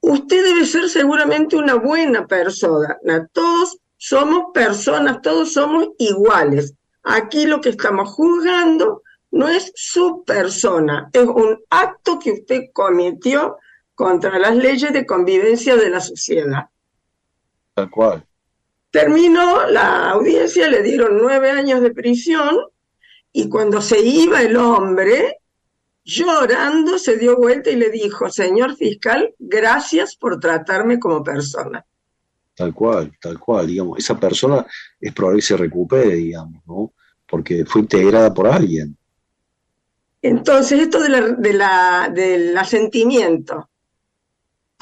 [0.00, 2.96] usted debe ser seguramente una buena persona.
[3.34, 6.72] Todos somos personas, todos somos iguales.
[7.02, 9.02] Aquí lo que estamos juzgando
[9.32, 13.58] no es su persona, es un acto que usted cometió
[13.94, 16.66] contra las leyes de convivencia de la sociedad.
[17.74, 18.26] Tal cual.
[18.90, 22.58] Terminó la audiencia, le dieron nueve años de prisión
[23.32, 25.38] y cuando se iba el hombre,
[26.04, 31.84] llorando, se dio vuelta y le dijo, señor fiscal, gracias por tratarme como persona.
[32.54, 34.66] Tal cual, tal cual, digamos, esa persona
[35.00, 36.92] es probable que se recupere, digamos, ¿no?
[37.26, 38.96] Porque fue integrada por alguien.
[40.20, 43.70] Entonces, esto de la, de la, del asentimiento,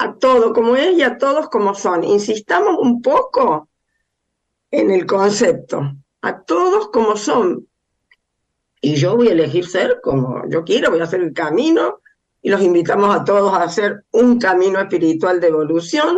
[0.01, 2.03] a todo como es y a todos como son.
[2.03, 3.69] Insistamos un poco
[4.71, 5.93] en el concepto,
[6.23, 7.67] a todos como son.
[8.81, 11.99] Y yo voy a elegir ser como yo quiero, voy a hacer el camino
[12.41, 16.17] y los invitamos a todos a hacer un camino espiritual de evolución.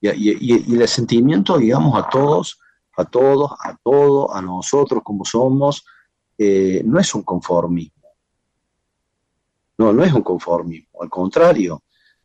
[0.00, 2.58] Y, el sentimiento, digamos, a todos,
[2.96, 5.84] a todos, a todos, a nosotros como somos,
[6.38, 8.08] eh, no es un conformismo.
[9.76, 11.82] No, no es un conformismo, al contrario,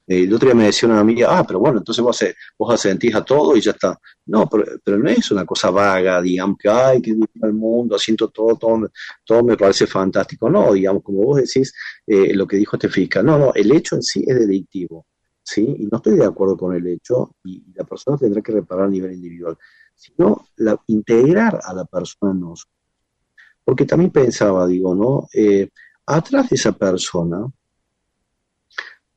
[0.09, 2.19] eh, el otro día me decía una amiga, ah, pero bueno, entonces vos,
[2.57, 3.95] vos asentís a todo y ya está.
[4.25, 8.55] No, pero, no es una cosa vaga, digamos, que, ay, que el mundo, siento todo,
[8.55, 8.89] todo,
[9.23, 10.49] todo me parece fantástico.
[10.49, 11.71] No, digamos, como vos decís,
[12.07, 15.05] eh, lo que dijo este fiscal, no, no, el hecho en sí es delictivo,
[15.43, 15.61] ¿sí?
[15.77, 18.89] Y no estoy de acuerdo con el hecho y, la persona tendrá que reparar a
[18.89, 19.59] nivel individual,
[19.93, 20.47] sino
[20.87, 22.73] integrar a la persona en nosotros.
[23.63, 25.27] Porque también pensaba, digo, ¿no?
[25.31, 25.69] Eh,
[26.07, 27.45] atrás de esa persona,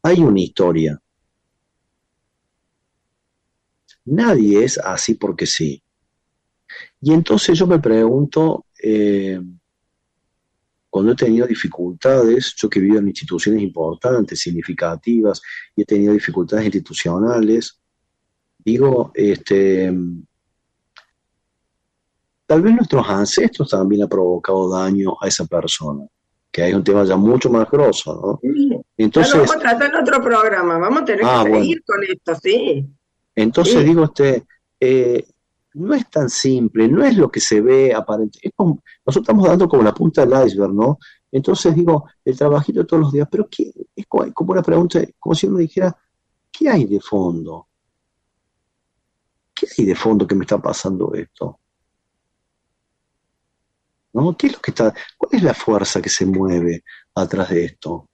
[0.02, 1.00] hay una historia.
[4.04, 5.82] Nadie es así porque sí.
[7.00, 9.40] Y entonces yo me pregunto, eh,
[10.90, 15.40] cuando he tenido dificultades, yo que vivo en instituciones importantes, significativas,
[15.76, 17.80] y he tenido dificultades institucionales,
[18.58, 19.92] digo, este,
[22.46, 26.06] tal vez nuestros ancestros también han provocado daño a esa persona
[26.52, 28.81] que hay un tema ya mucho más grosso, ¿no?
[29.04, 32.34] Entonces, vamos a tratar en otro programa, vamos a tener ah, que seguir con esto,
[32.42, 32.86] sí.
[33.34, 34.44] Entonces digo, este,
[34.78, 35.26] eh,
[35.74, 38.38] no es tan simple, no es lo que se ve aparente.
[38.58, 40.98] nosotros estamos dando como la punta del iceberg, ¿no?
[41.30, 43.72] Entonces digo, el trabajito todos los días, pero ¿qué?
[43.96, 45.96] es como una pregunta, como si uno dijera,
[46.50, 47.68] ¿qué hay de fondo?
[49.54, 51.58] ¿Qué hay de fondo que me está pasando esto?
[54.12, 54.36] ¿no?
[54.36, 56.84] ¿Qué es lo que está, cuál es la fuerza que se mueve
[57.14, 58.08] atrás de esto?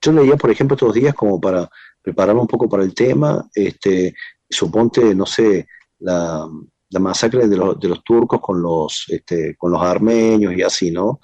[0.00, 1.68] Yo leía, por ejemplo, estos días como para
[2.00, 4.14] prepararme un poco para el tema, este,
[4.48, 5.66] suponte, no sé,
[6.00, 6.48] la,
[7.00, 11.20] masacre de los, de los, turcos con los, este, con los armenios y así, ¿no?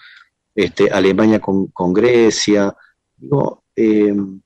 [0.55, 2.75] Este, Alemania con, Grecia.
[3.17, 4.41] Digo, em,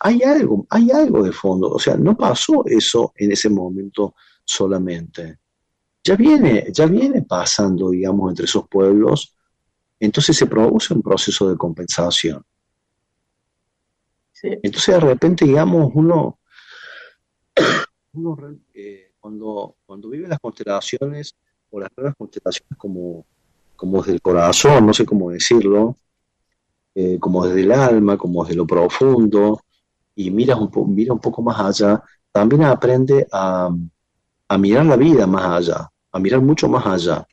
[0.00, 1.70] hay algo, hay algo de fondo.
[1.70, 5.38] O sea, no pasó eso en ese momento solamente
[6.04, 9.34] ya viene, ya viene pasando, digamos, entre esos pueblos,
[9.98, 12.44] entonces se produce un proceso de compensación.
[14.62, 16.38] Entonces de repente, digamos, uno,
[18.74, 21.34] eh, cuando, cuando vive las constelaciones
[21.70, 23.24] o las nuevas constelaciones como,
[23.76, 25.96] como desde el corazón, no sé cómo decirlo,
[26.94, 29.60] eh, como desde el alma, como desde lo profundo,
[30.14, 33.70] y mira un, mira un poco más allá, también aprende a,
[34.48, 37.26] a mirar la vida más allá a mirar mucho más allá.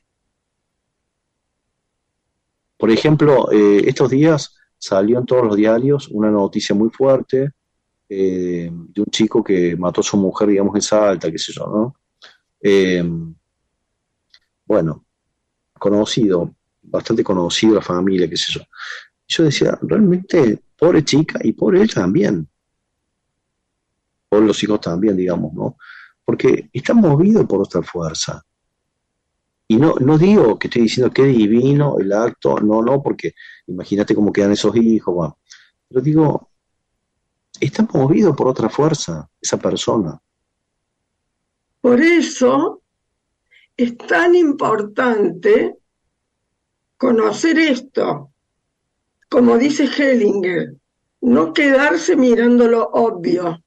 [2.76, 7.52] Por ejemplo, eh, estos días salió en todos los diarios una noticia muy fuerte
[8.08, 11.66] eh, de un chico que mató a su mujer, digamos, en Salta, qué sé yo,
[11.68, 11.96] ¿no?
[12.60, 13.04] Eh,
[14.66, 15.04] bueno,
[15.78, 18.60] conocido, bastante conocido la familia, qué sé yo.
[19.28, 22.48] Yo decía, realmente, pobre chica y pobre él también.
[24.28, 25.76] Por los hijos también, digamos, ¿no?
[26.24, 28.44] Porque está movido por otra fuerza.
[29.72, 33.32] Y no, no digo que estoy diciendo que divino el acto, no, no, porque
[33.66, 35.38] imagínate cómo quedan esos hijos, bueno.
[35.88, 36.50] pero digo,
[37.58, 40.20] está movido por otra fuerza, esa persona.
[41.80, 42.82] Por eso
[43.74, 45.78] es tan importante
[46.98, 48.30] conocer esto,
[49.30, 50.76] como dice Hellinger,
[51.22, 53.64] no quedarse mirando lo obvio.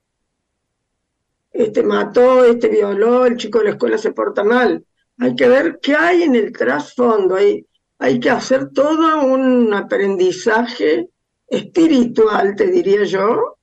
[1.49, 4.85] Este mató, este violó, el chico de la escuela se porta mal
[5.19, 7.65] hay que ver qué hay en el trasfondo, hay,
[7.99, 11.09] hay que hacer todo un aprendizaje
[11.47, 13.57] espiritual, te diría yo,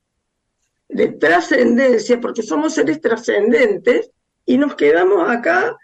[0.89, 4.11] de trascendencia, porque somos seres trascendentes
[4.47, 5.77] y nos quedamos acá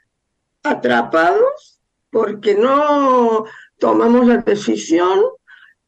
[0.63, 3.45] atrapados porque no
[3.79, 5.23] tomamos la decisión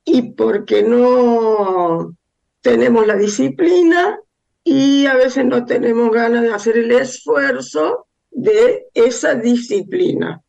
[0.05, 2.15] y porque no
[2.61, 4.19] tenemos la disciplina
[4.63, 10.43] y a veces no tenemos ganas de hacer el esfuerzo de esa disciplina.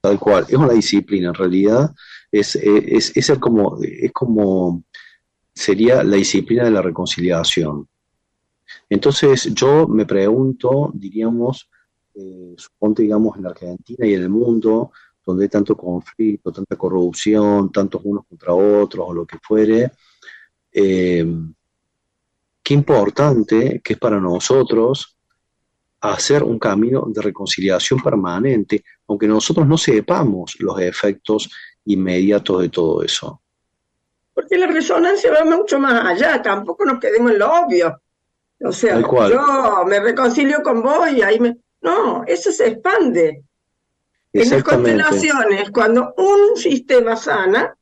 [0.00, 1.94] Tal cual, es una disciplina en realidad,
[2.30, 4.84] es, es, como, es como
[5.52, 7.88] sería la disciplina de la reconciliación.
[8.88, 11.68] Entonces yo me pregunto, diríamos,
[12.14, 14.92] eh, suponte digamos en Argentina y en el mundo,
[15.24, 19.90] donde hay tanto conflicto, tanta corrupción, tantos unos contra otros o lo que fuere,
[20.72, 21.26] eh,
[22.62, 25.15] qué importante que es para nosotros
[26.12, 31.50] hacer un camino de reconciliación permanente, aunque nosotros no sepamos los efectos
[31.84, 33.40] inmediatos de todo eso.
[34.34, 38.00] Porque la resonancia va mucho más allá, tampoco nos quedemos en lo obvio.
[38.60, 41.56] O sea, yo me reconcilio con vos y ahí me...
[41.80, 43.42] No, eso se expande.
[44.32, 47.76] En las constelaciones, cuando un sistema sana,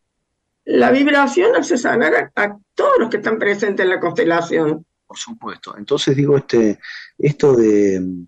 [0.64, 4.84] la vibración hace sanar a, todos los que están presentes en la constelación.
[5.06, 5.76] Por supuesto.
[5.76, 6.78] Entonces digo, este,
[7.18, 8.26] esto de,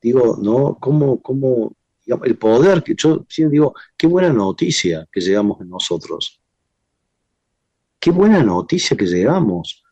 [0.00, 0.76] digo, ¿no?
[0.80, 1.72] ¿Cómo, cómo
[2.06, 6.40] el poder, que yo siempre digo, qué buena noticia que llegamos nosotros.
[7.98, 9.82] Qué buena noticia que llegamos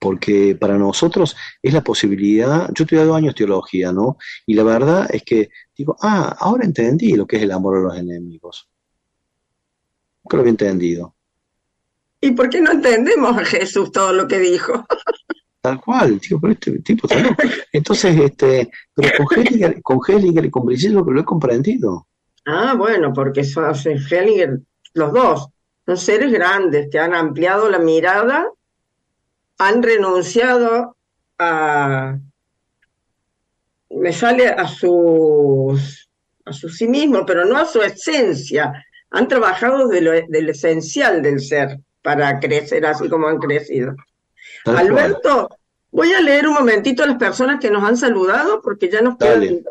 [0.00, 4.16] porque para nosotros es la posibilidad, yo he estudiado años teología, ¿no?
[4.46, 7.80] Y la verdad es que digo, ah, ahora entendí lo que es el amor a
[7.80, 8.70] los enemigos.
[10.24, 11.14] Nunca lo había entendido.
[12.20, 14.86] ¿Y por qué no entendemos a Jesús todo lo que dijo?
[15.62, 17.42] Tal cual, tío, pero este tipo está loco.
[17.72, 22.06] Entonces, este, pero con Hellinger, con Hellinger y con Brigitte lo, lo he comprendido.
[22.46, 24.60] Ah, bueno, porque son Hellinger,
[24.94, 25.48] los dos,
[25.86, 28.46] son seres grandes que han ampliado la mirada
[29.60, 30.96] han renunciado
[31.38, 32.18] a,
[33.90, 36.10] me sale a sus,
[36.46, 38.72] a su sí mismo, pero no a su esencia.
[39.10, 43.94] Han trabajado de lo, del esencial del ser para crecer así como han crecido.
[44.64, 45.48] Alberto,
[45.90, 49.16] voy a leer un momentito a las personas que nos han saludado porque ya nos
[49.16, 49.64] quedan...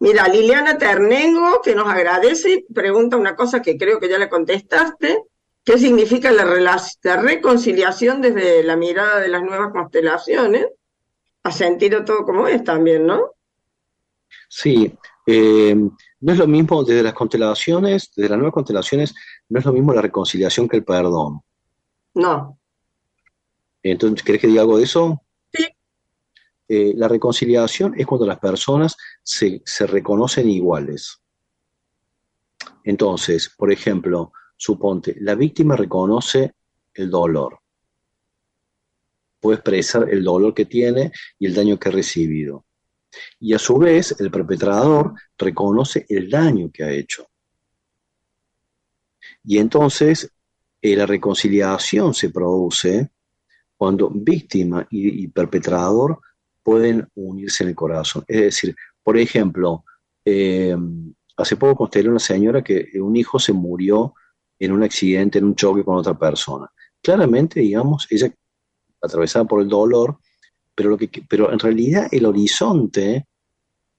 [0.00, 4.28] Mira, Liliana Ternengo, que nos agradece y pregunta una cosa que creo que ya le
[4.28, 5.22] contestaste.
[5.64, 6.44] ¿Qué significa la,
[7.22, 10.66] reconciliación desde la mirada de las nuevas constelaciones?
[11.44, 13.30] Ha sentido todo como es también, ¿no?
[14.48, 14.92] Sí,
[15.24, 15.76] eh,
[16.20, 19.14] no es lo mismo desde las constelaciones, desde las nuevas constelaciones,
[19.52, 21.42] no es lo mismo la reconciliación que el perdón.
[22.14, 22.58] No.
[23.82, 25.22] Entonces, ¿querés que diga algo de eso?
[25.52, 25.66] Sí.
[26.68, 31.20] Eh, la reconciliación es cuando las personas se, se reconocen iguales.
[32.84, 36.54] Entonces, por ejemplo, Suponte, la víctima reconoce
[36.94, 37.58] el dolor.
[39.38, 42.64] Puede expresar el dolor que tiene y el daño que ha recibido.
[43.38, 47.26] Y a su vez, el perpetrador reconoce el daño que ha hecho.
[49.44, 50.30] Y entonces,
[50.80, 53.10] eh, la reconciliación se produce
[53.76, 56.20] cuando víctima y, perpetrador
[56.62, 58.24] pueden unirse en el corazón.
[58.28, 59.84] Es decir, por ejemplo,
[60.24, 60.76] eh,
[61.36, 64.14] hace poco constelé una señora que un hijo se murió
[64.58, 66.70] en un accidente, en un choque con otra persona.
[67.00, 68.32] Claramente, digamos, ella
[69.00, 70.18] atravesada por el dolor,
[70.74, 73.26] pero, lo que, pero en realidad el horizonte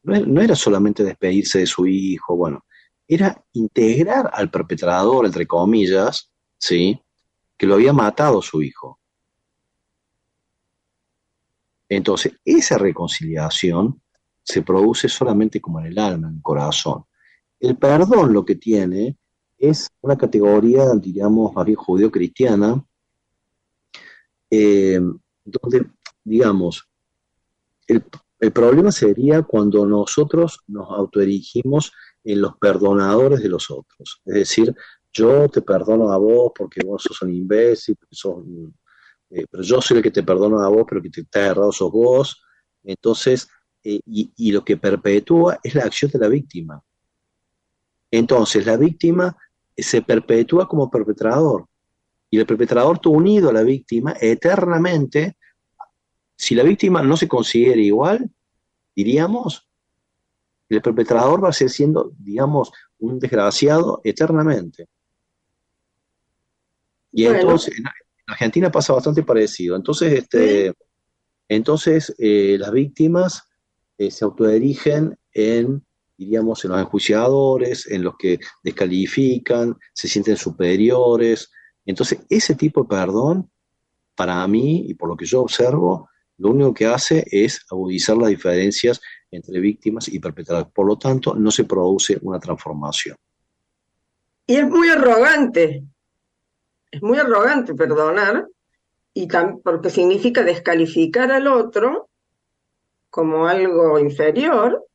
[0.04, 2.66] no era solamente despedirse de su hijo, bueno,
[3.08, 7.00] era integrar al perpetrador, entre comillas, ¿sí?
[7.58, 9.00] que lo había matado su hijo.
[11.90, 14.02] Entonces, esa reconciliación
[14.44, 17.06] se produce solamente como en el alma, en el corazón.
[17.60, 19.18] El perdón lo que tiene
[19.58, 22.84] es una categoría, diríamos, más bien judío-cristiana,
[24.50, 25.00] eh,
[25.46, 25.90] donde,
[26.24, 26.88] digamos,
[27.88, 28.04] el,
[28.52, 31.94] problema sería cuando nosotros nos autoerigimos
[32.24, 34.22] en los perdonadores de los otros.
[34.26, 34.74] Es decir,
[35.12, 37.96] yo te perdono a vos porque vos sos un imbécil,
[39.30, 41.72] eh, pero yo soy el que te perdono a vos, pero que te está errado
[41.72, 42.42] sos vos.
[42.84, 43.48] Entonces,
[43.84, 46.82] eh, y, lo que perpetúa es la acción de la víctima.
[48.10, 49.36] Entonces, la víctima
[49.76, 51.68] se perpetúa como perpetrador.
[52.30, 55.38] Y el perpetrador está unido a la víctima eternamente.
[56.36, 58.32] Si la víctima no se considera igual,
[58.96, 59.68] diríamos,
[60.70, 64.88] el perpetrador va a ser siendo, digamos, un desgraciado eternamente.
[67.12, 67.86] Y entonces, en
[68.28, 69.76] Argentina pasa bastante parecido.
[69.76, 70.74] Entonces, este,
[71.48, 73.44] entonces eh, las víctimas
[73.98, 75.86] eh, se autodirigen en
[76.18, 81.52] diríamos, en los enjuiciadores, en los que descalifican, se sienten superiores.
[81.86, 83.50] Entonces, ese tipo de perdón,
[84.16, 88.30] para mí y por lo que yo observo, lo único que hace es agudizar las
[88.30, 89.02] diferencias
[89.36, 90.72] entre víctimas y perpetradores.
[90.74, 93.18] Por lo tanto, no se produce una transformación.
[94.46, 95.84] Y es muy arrogante,
[96.92, 98.48] es muy arrogante perdonar,
[99.14, 99.28] y
[99.64, 102.10] porque significa descalificar al otro
[103.10, 104.86] como algo inferior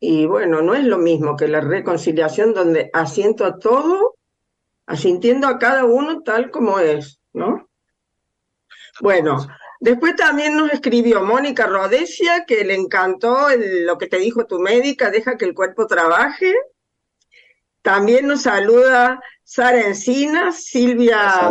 [0.00, 4.14] y bueno, no es lo mismo que la reconciliación donde asiento a todo,
[4.86, 7.68] asintiendo a cada uno tal como es, ¿no?
[9.00, 9.46] Bueno,
[9.80, 15.10] después también nos escribió Mónica Rodesia, que le encantó lo que te dijo tu médica,
[15.10, 16.54] deja que el cuerpo trabaje.
[17.82, 21.50] También nos saluda Sara Encina, Silvia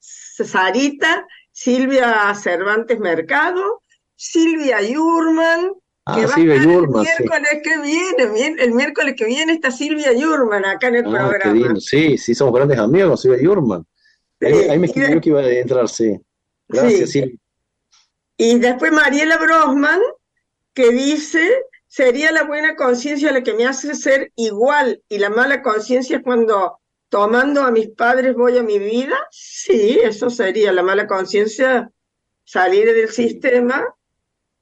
[0.00, 3.82] Sarita, Silvia Cervantes Mercado,
[4.14, 5.72] Silvia Yurman,
[6.08, 7.04] Ah, Silvia Yurman.
[7.04, 11.28] El miércoles que viene, el miércoles que viene está Silvia Yurman acá en el ah,
[11.28, 11.80] programa.
[11.80, 13.84] Sí, sí, somos grandes amigos Silvia Yurman.
[14.40, 16.16] Ahí, me escribió que iba a entrar, sí.
[16.68, 17.38] Gracias, Silvia.
[18.36, 20.00] Y después Mariela Brosman,
[20.74, 25.62] que dice, sería la buena conciencia la que me hace ser igual y la mala
[25.62, 29.16] conciencia es cuando tomando a mis padres voy a mi vida.
[29.30, 31.90] Sí, eso sería la mala conciencia,
[32.44, 33.94] salir del sistema,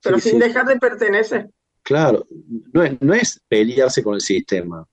[0.03, 1.51] pero sin dejar de pertenecer.
[1.83, 2.27] Claro,
[2.73, 4.87] no es, no es pelearse con el sistema.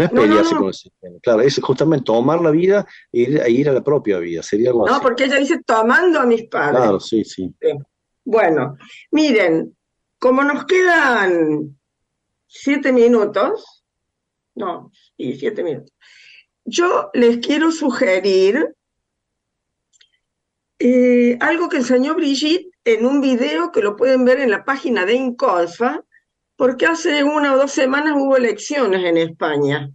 [0.00, 1.18] No es pelearse con el sistema.
[1.22, 4.42] Claro, es justamente tomar la vida e ir, e ir a la propia vida.
[4.42, 6.80] Sería algo No, porque ella dice tomando a mis padres.
[6.80, 7.54] Claro, sí, sí.
[8.24, 8.78] Bueno,
[9.10, 9.76] miren,
[10.18, 11.78] como nos quedan
[12.46, 13.84] siete minutos,
[14.54, 15.94] no, sí, siete minutos,
[16.64, 18.74] yo les quiero sugerir
[20.78, 25.04] eh, algo que enseñó Brigitte en un video que lo pueden ver en la página
[25.04, 26.04] de Incolfa,
[26.60, 29.90] porque hace una o dos semanas hubo elecciones en España.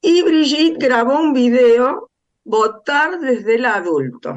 [0.00, 2.10] Y Brigitte grabó un video,
[2.42, 4.34] Votar desde el adulto.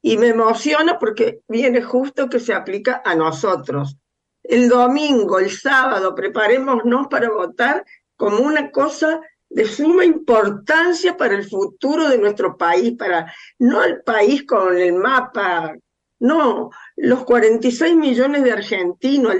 [0.00, 3.98] Y me emociona porque viene justo que se aplica a nosotros.
[4.42, 7.84] El domingo, el sábado, preparémonos para votar
[8.16, 9.20] como una cosa
[9.50, 14.94] de suma importancia para el futuro de nuestro país, para no el país con el
[14.94, 15.74] mapa,
[16.20, 16.70] no,
[17.02, 19.36] los 46 millones de argentinos,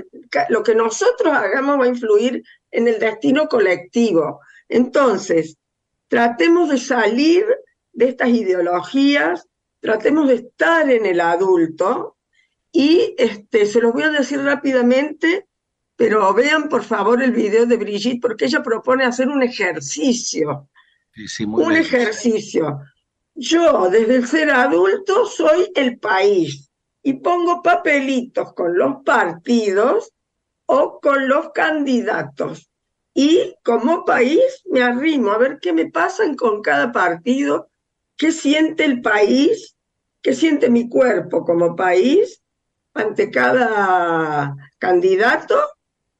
[0.49, 4.41] lo que nosotros hagamos va a influir en el destino colectivo.
[4.69, 5.57] Entonces,
[6.09, 7.45] tratemos de salir
[7.93, 9.47] de estas ideologías,
[9.81, 12.17] tratemos de estar en el adulto
[12.73, 15.47] y este, se los voy a decir rápidamente
[15.97, 20.71] pero vean por favor el video de Brigitte porque ella propone hacer un ejercicio.
[21.47, 22.81] un ejercicio.
[23.35, 26.70] Yo, desde el ser adulto, soy el país
[27.03, 30.13] y pongo papelitos con los partidos
[30.67, 32.71] o con los candidatos.
[33.15, 37.71] Y como país me arrimo a ver qué me pasan con cada partido,
[38.17, 39.77] qué siente el país,
[40.23, 42.43] qué siente mi cuerpo como país
[42.95, 45.59] ante cada candidato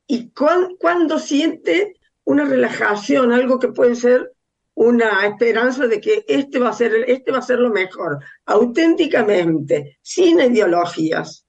[0.07, 4.33] y cuando siente una relajación, algo que puede ser
[4.75, 9.99] una esperanza de que este va a ser, este va a ser lo mejor, auténticamente,
[10.03, 11.47] sin ideologías.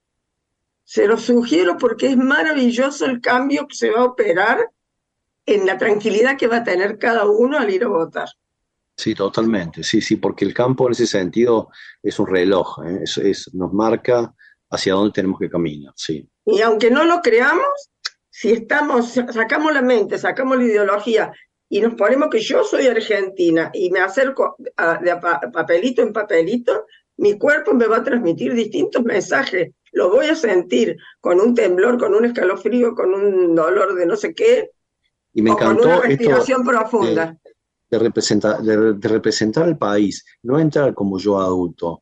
[0.84, 4.70] Se lo sugiero porque es maravilloso el cambio que se va a operar
[5.46, 8.28] en la tranquilidad que va a tener cada uno al ir a votar.
[8.96, 11.70] Sí, totalmente, sí, sí, porque el campo en ese sentido
[12.02, 13.00] es un reloj, ¿eh?
[13.02, 14.34] es, nos marca
[14.70, 16.28] hacia dónde tenemos que caminar, sí.
[16.44, 17.90] Y aunque no lo creamos,
[18.28, 21.32] si estamos, sacamos la mente, sacamos la ideología
[21.72, 25.16] y nos ponemos que yo soy argentina y me acerco de
[25.50, 26.84] papelito en papelito,
[27.16, 29.70] mi cuerpo me va a transmitir distintos mensajes.
[29.92, 34.16] Lo voy a sentir con un temblor, con un escalofrío, con un dolor de no
[34.16, 34.68] sé qué.
[35.32, 37.38] Y me encantó con una respiración profunda.
[37.88, 42.01] De, representar, de, de representar al país, no entrar como yo adulto,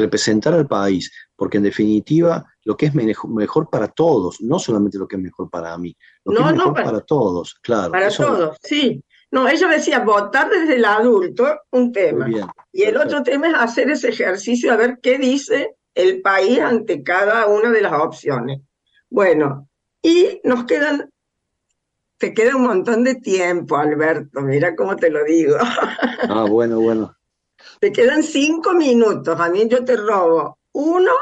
[0.00, 5.06] representar al país, porque en definitiva lo que es mejor para todos, no solamente lo
[5.06, 7.92] que es mejor para mí, lo que es mejor para, todos, claro.
[7.92, 9.02] Para todos, sí.
[9.32, 12.28] No, ella decía votar desde el adulto, un tema.
[12.72, 17.02] y el otro tema es hacer ese ejercicio a ver qué dice el país ante
[17.02, 18.60] cada una de las opciones.
[19.08, 19.68] Bueno,
[20.02, 21.10] y nos quedan,
[22.18, 25.56] te queda un montón de tiempo, Alberto, mira cómo te lo digo.
[26.28, 27.14] Ah, bueno, bueno.
[27.80, 31.12] Te quedan cinco minutos, a mí yo te robo uno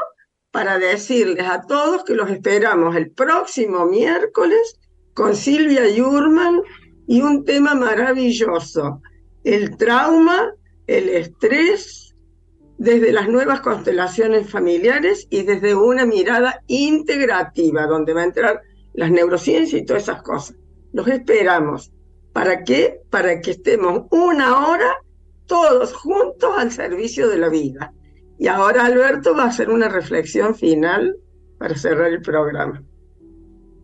[0.51, 4.79] para decirles a todos que los esperamos el próximo miércoles
[5.13, 6.61] con Silvia Yurman
[7.07, 9.01] y un tema maravilloso,
[9.43, 10.53] el trauma,
[10.87, 12.15] el estrés,
[12.77, 18.61] desde las nuevas constelaciones familiares y desde una mirada integrativa, donde va a entrar
[18.93, 20.55] las neurociencias y todas esas cosas.
[20.93, 21.91] Los esperamos.
[22.31, 23.01] ¿Para qué?
[23.09, 24.97] Para que estemos una hora
[25.49, 27.91] todos juntos al servicio de la vida.
[28.37, 31.17] Y ahora Alberto va a hacer una reflexión final
[31.57, 32.81] para cerrar el programa.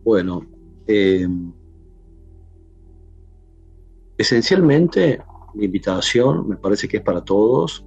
[0.02, 0.46] Bueno,
[0.86, 1.28] eh,
[4.16, 5.20] esencialmente
[5.54, 7.84] mi invitación, me parece que es para todos,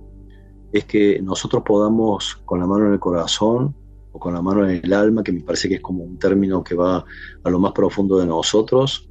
[0.71, 3.75] es que nosotros podamos con la mano en el corazón
[4.11, 6.63] o con la mano en el alma, que me parece que es como un término
[6.63, 7.03] que va
[7.43, 9.08] a lo más profundo de nosotros,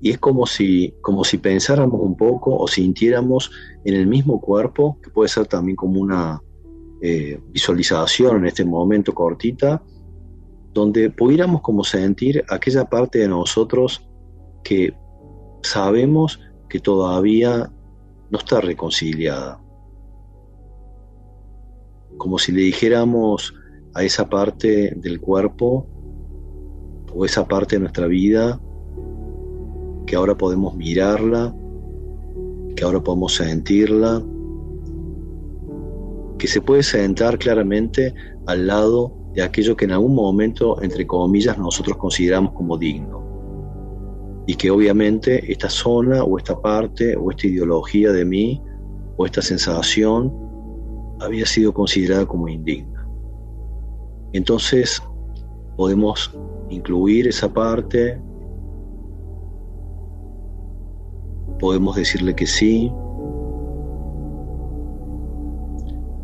[0.00, 3.50] y es como si, como si pensáramos un poco o sintiéramos
[3.84, 6.40] en el mismo cuerpo, que puede ser también como una
[7.00, 9.82] eh, visualización en este momento cortita,
[10.72, 14.06] donde pudiéramos como sentir aquella parte de nosotros
[14.62, 14.94] que
[15.62, 17.72] sabemos que todavía
[18.30, 19.62] no está reconciliada.
[22.18, 23.54] Como si le dijéramos
[23.94, 25.86] a esa parte del cuerpo
[27.14, 28.60] o esa parte de nuestra vida
[30.06, 31.54] que ahora podemos mirarla,
[32.76, 34.22] que ahora podemos sentirla,
[36.38, 38.14] que se puede sentar claramente
[38.46, 43.24] al lado de aquello que en algún momento, entre comillas, nosotros consideramos como digno.
[44.46, 48.62] Y que obviamente esta zona o esta parte o esta ideología de mí
[49.16, 50.32] o esta sensación
[51.20, 53.06] había sido considerada como indigna.
[54.32, 55.02] Entonces
[55.76, 56.32] podemos
[56.70, 58.20] incluir esa parte,
[61.58, 62.92] podemos decirle que sí,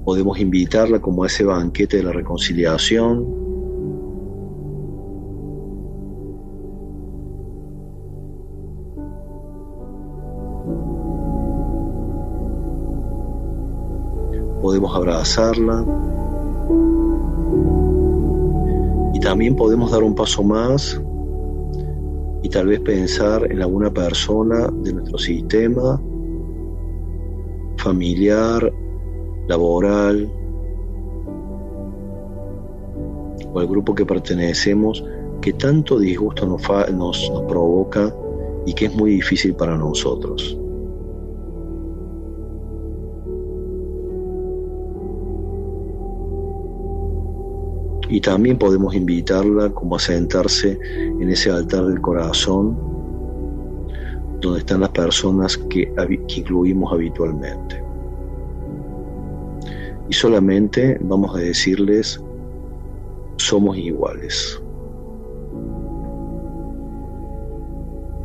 [0.04, 3.40] podemos invitarla como a ese banquete de la reconciliación.
[14.60, 15.84] Podemos abrazarla.
[19.14, 21.00] Y también podemos dar un paso más
[22.42, 26.00] y tal vez pensar en alguna persona de nuestro sistema
[27.76, 28.72] familiar
[29.48, 30.30] laboral
[33.52, 35.04] o al grupo que pertenecemos
[35.40, 36.62] que tanto disgusto nos,
[36.92, 38.14] nos, nos provoca
[38.64, 40.56] y que es muy difícil para nosotros.
[48.12, 50.78] Y también podemos invitarla como a sentarse
[51.20, 52.78] en ese altar del corazón
[54.40, 55.92] donde están las personas que,
[56.28, 57.82] que incluimos habitualmente
[60.12, 62.20] y solamente vamos a decirles,
[63.36, 64.60] somos iguales.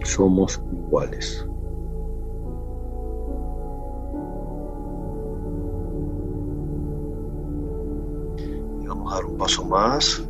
[0.04, 1.48] Somos iguales.
[9.38, 10.24] Paso más.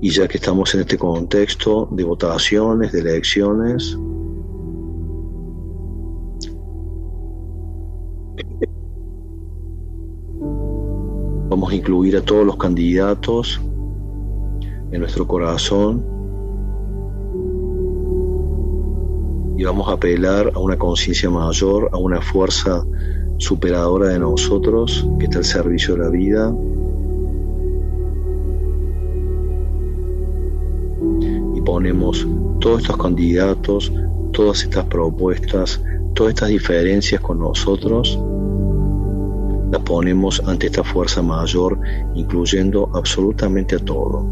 [0.00, 3.96] Y ya que estamos en este contexto de votaciones, de elecciones,
[11.54, 13.60] Vamos a incluir a todos los candidatos
[14.90, 16.04] en nuestro corazón
[19.56, 22.84] y vamos a apelar a una conciencia mayor, a una fuerza
[23.38, 26.54] superadora de nosotros que está al servicio de la vida.
[31.54, 32.26] Y ponemos
[32.60, 33.92] todos estos candidatos,
[34.32, 35.82] todas estas propuestas,
[36.14, 38.18] todas estas diferencias con nosotros
[39.70, 41.78] la ponemos ante esta fuerza mayor,
[42.14, 44.24] incluyendo absolutamente a todo.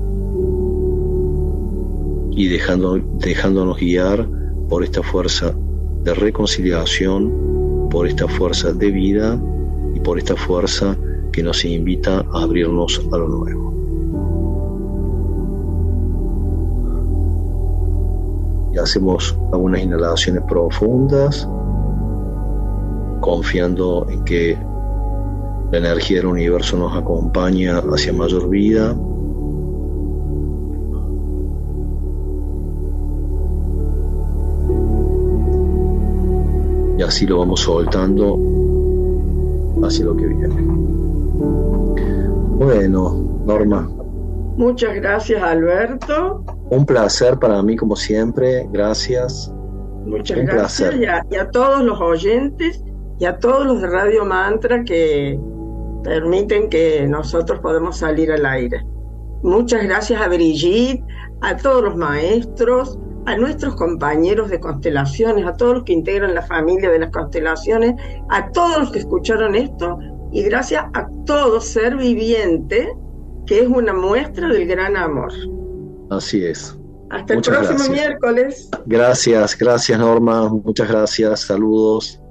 [2.31, 4.29] Y dejando, dejándonos guiar
[4.69, 5.53] por esta fuerza
[6.05, 7.52] de reconciliación,
[7.93, 9.39] por esta fuerza de vida
[9.95, 10.97] y por esta fuerza
[11.31, 13.73] que nos invita a abrirnos a lo nuevo.
[18.83, 21.47] Hacemos algunas inhalaciones profundas,
[23.21, 24.59] confiando en que
[25.71, 28.97] la energía del universo nos acompaña hacia mayor vida.
[37.03, 38.39] Y así lo vamos soltando
[39.83, 40.55] hacia lo que viene.
[42.61, 43.91] Bueno, Norma.
[44.57, 46.45] Muchas gracias, Alberto.
[46.71, 48.69] Un placer para mí, como siempre.
[48.71, 49.53] Gracias.
[50.07, 50.95] Muchas gracias.
[50.95, 52.85] y a todos los oyentes
[53.19, 55.41] y a todos los de Radio Mantra que
[56.05, 58.81] permiten que nosotros podamos salir al aire.
[59.43, 61.03] Muchas gracias a Brigitte,
[61.41, 62.97] a todos los maestros,
[63.27, 67.95] a nuestros compañeros de constelaciones, a todos los que integran la familia de las constelaciones,
[68.31, 69.99] a todos los que escucharon esto
[70.33, 72.89] y gracias a todo ser viviente
[73.47, 75.33] que es una muestra del gran amor.
[76.11, 76.77] Así es.
[77.11, 78.71] Hasta el próximo miércoles.
[78.87, 82.22] Gracias, gracias Norma, muchas gracias, saludos.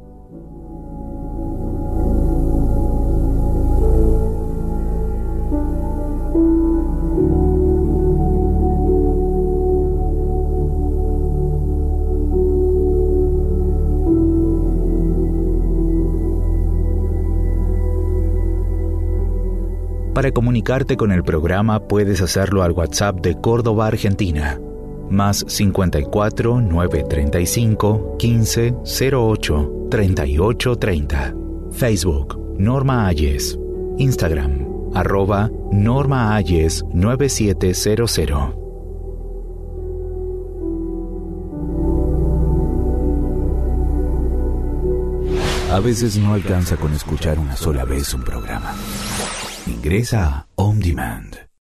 [20.22, 24.62] Para comunicarte con el programa puedes hacerlo al WhatsApp de Córdoba, Argentina,
[25.10, 28.76] más 54 935 15
[29.12, 31.34] 08 38 30.
[31.72, 33.58] Facebook, Norma Ayes.
[33.98, 38.54] Instagram, arroba Norma Ayes 9700.
[45.72, 48.76] A veces no alcanza con escuchar una sola vez un programa.
[49.72, 51.48] Ingresa On Demand.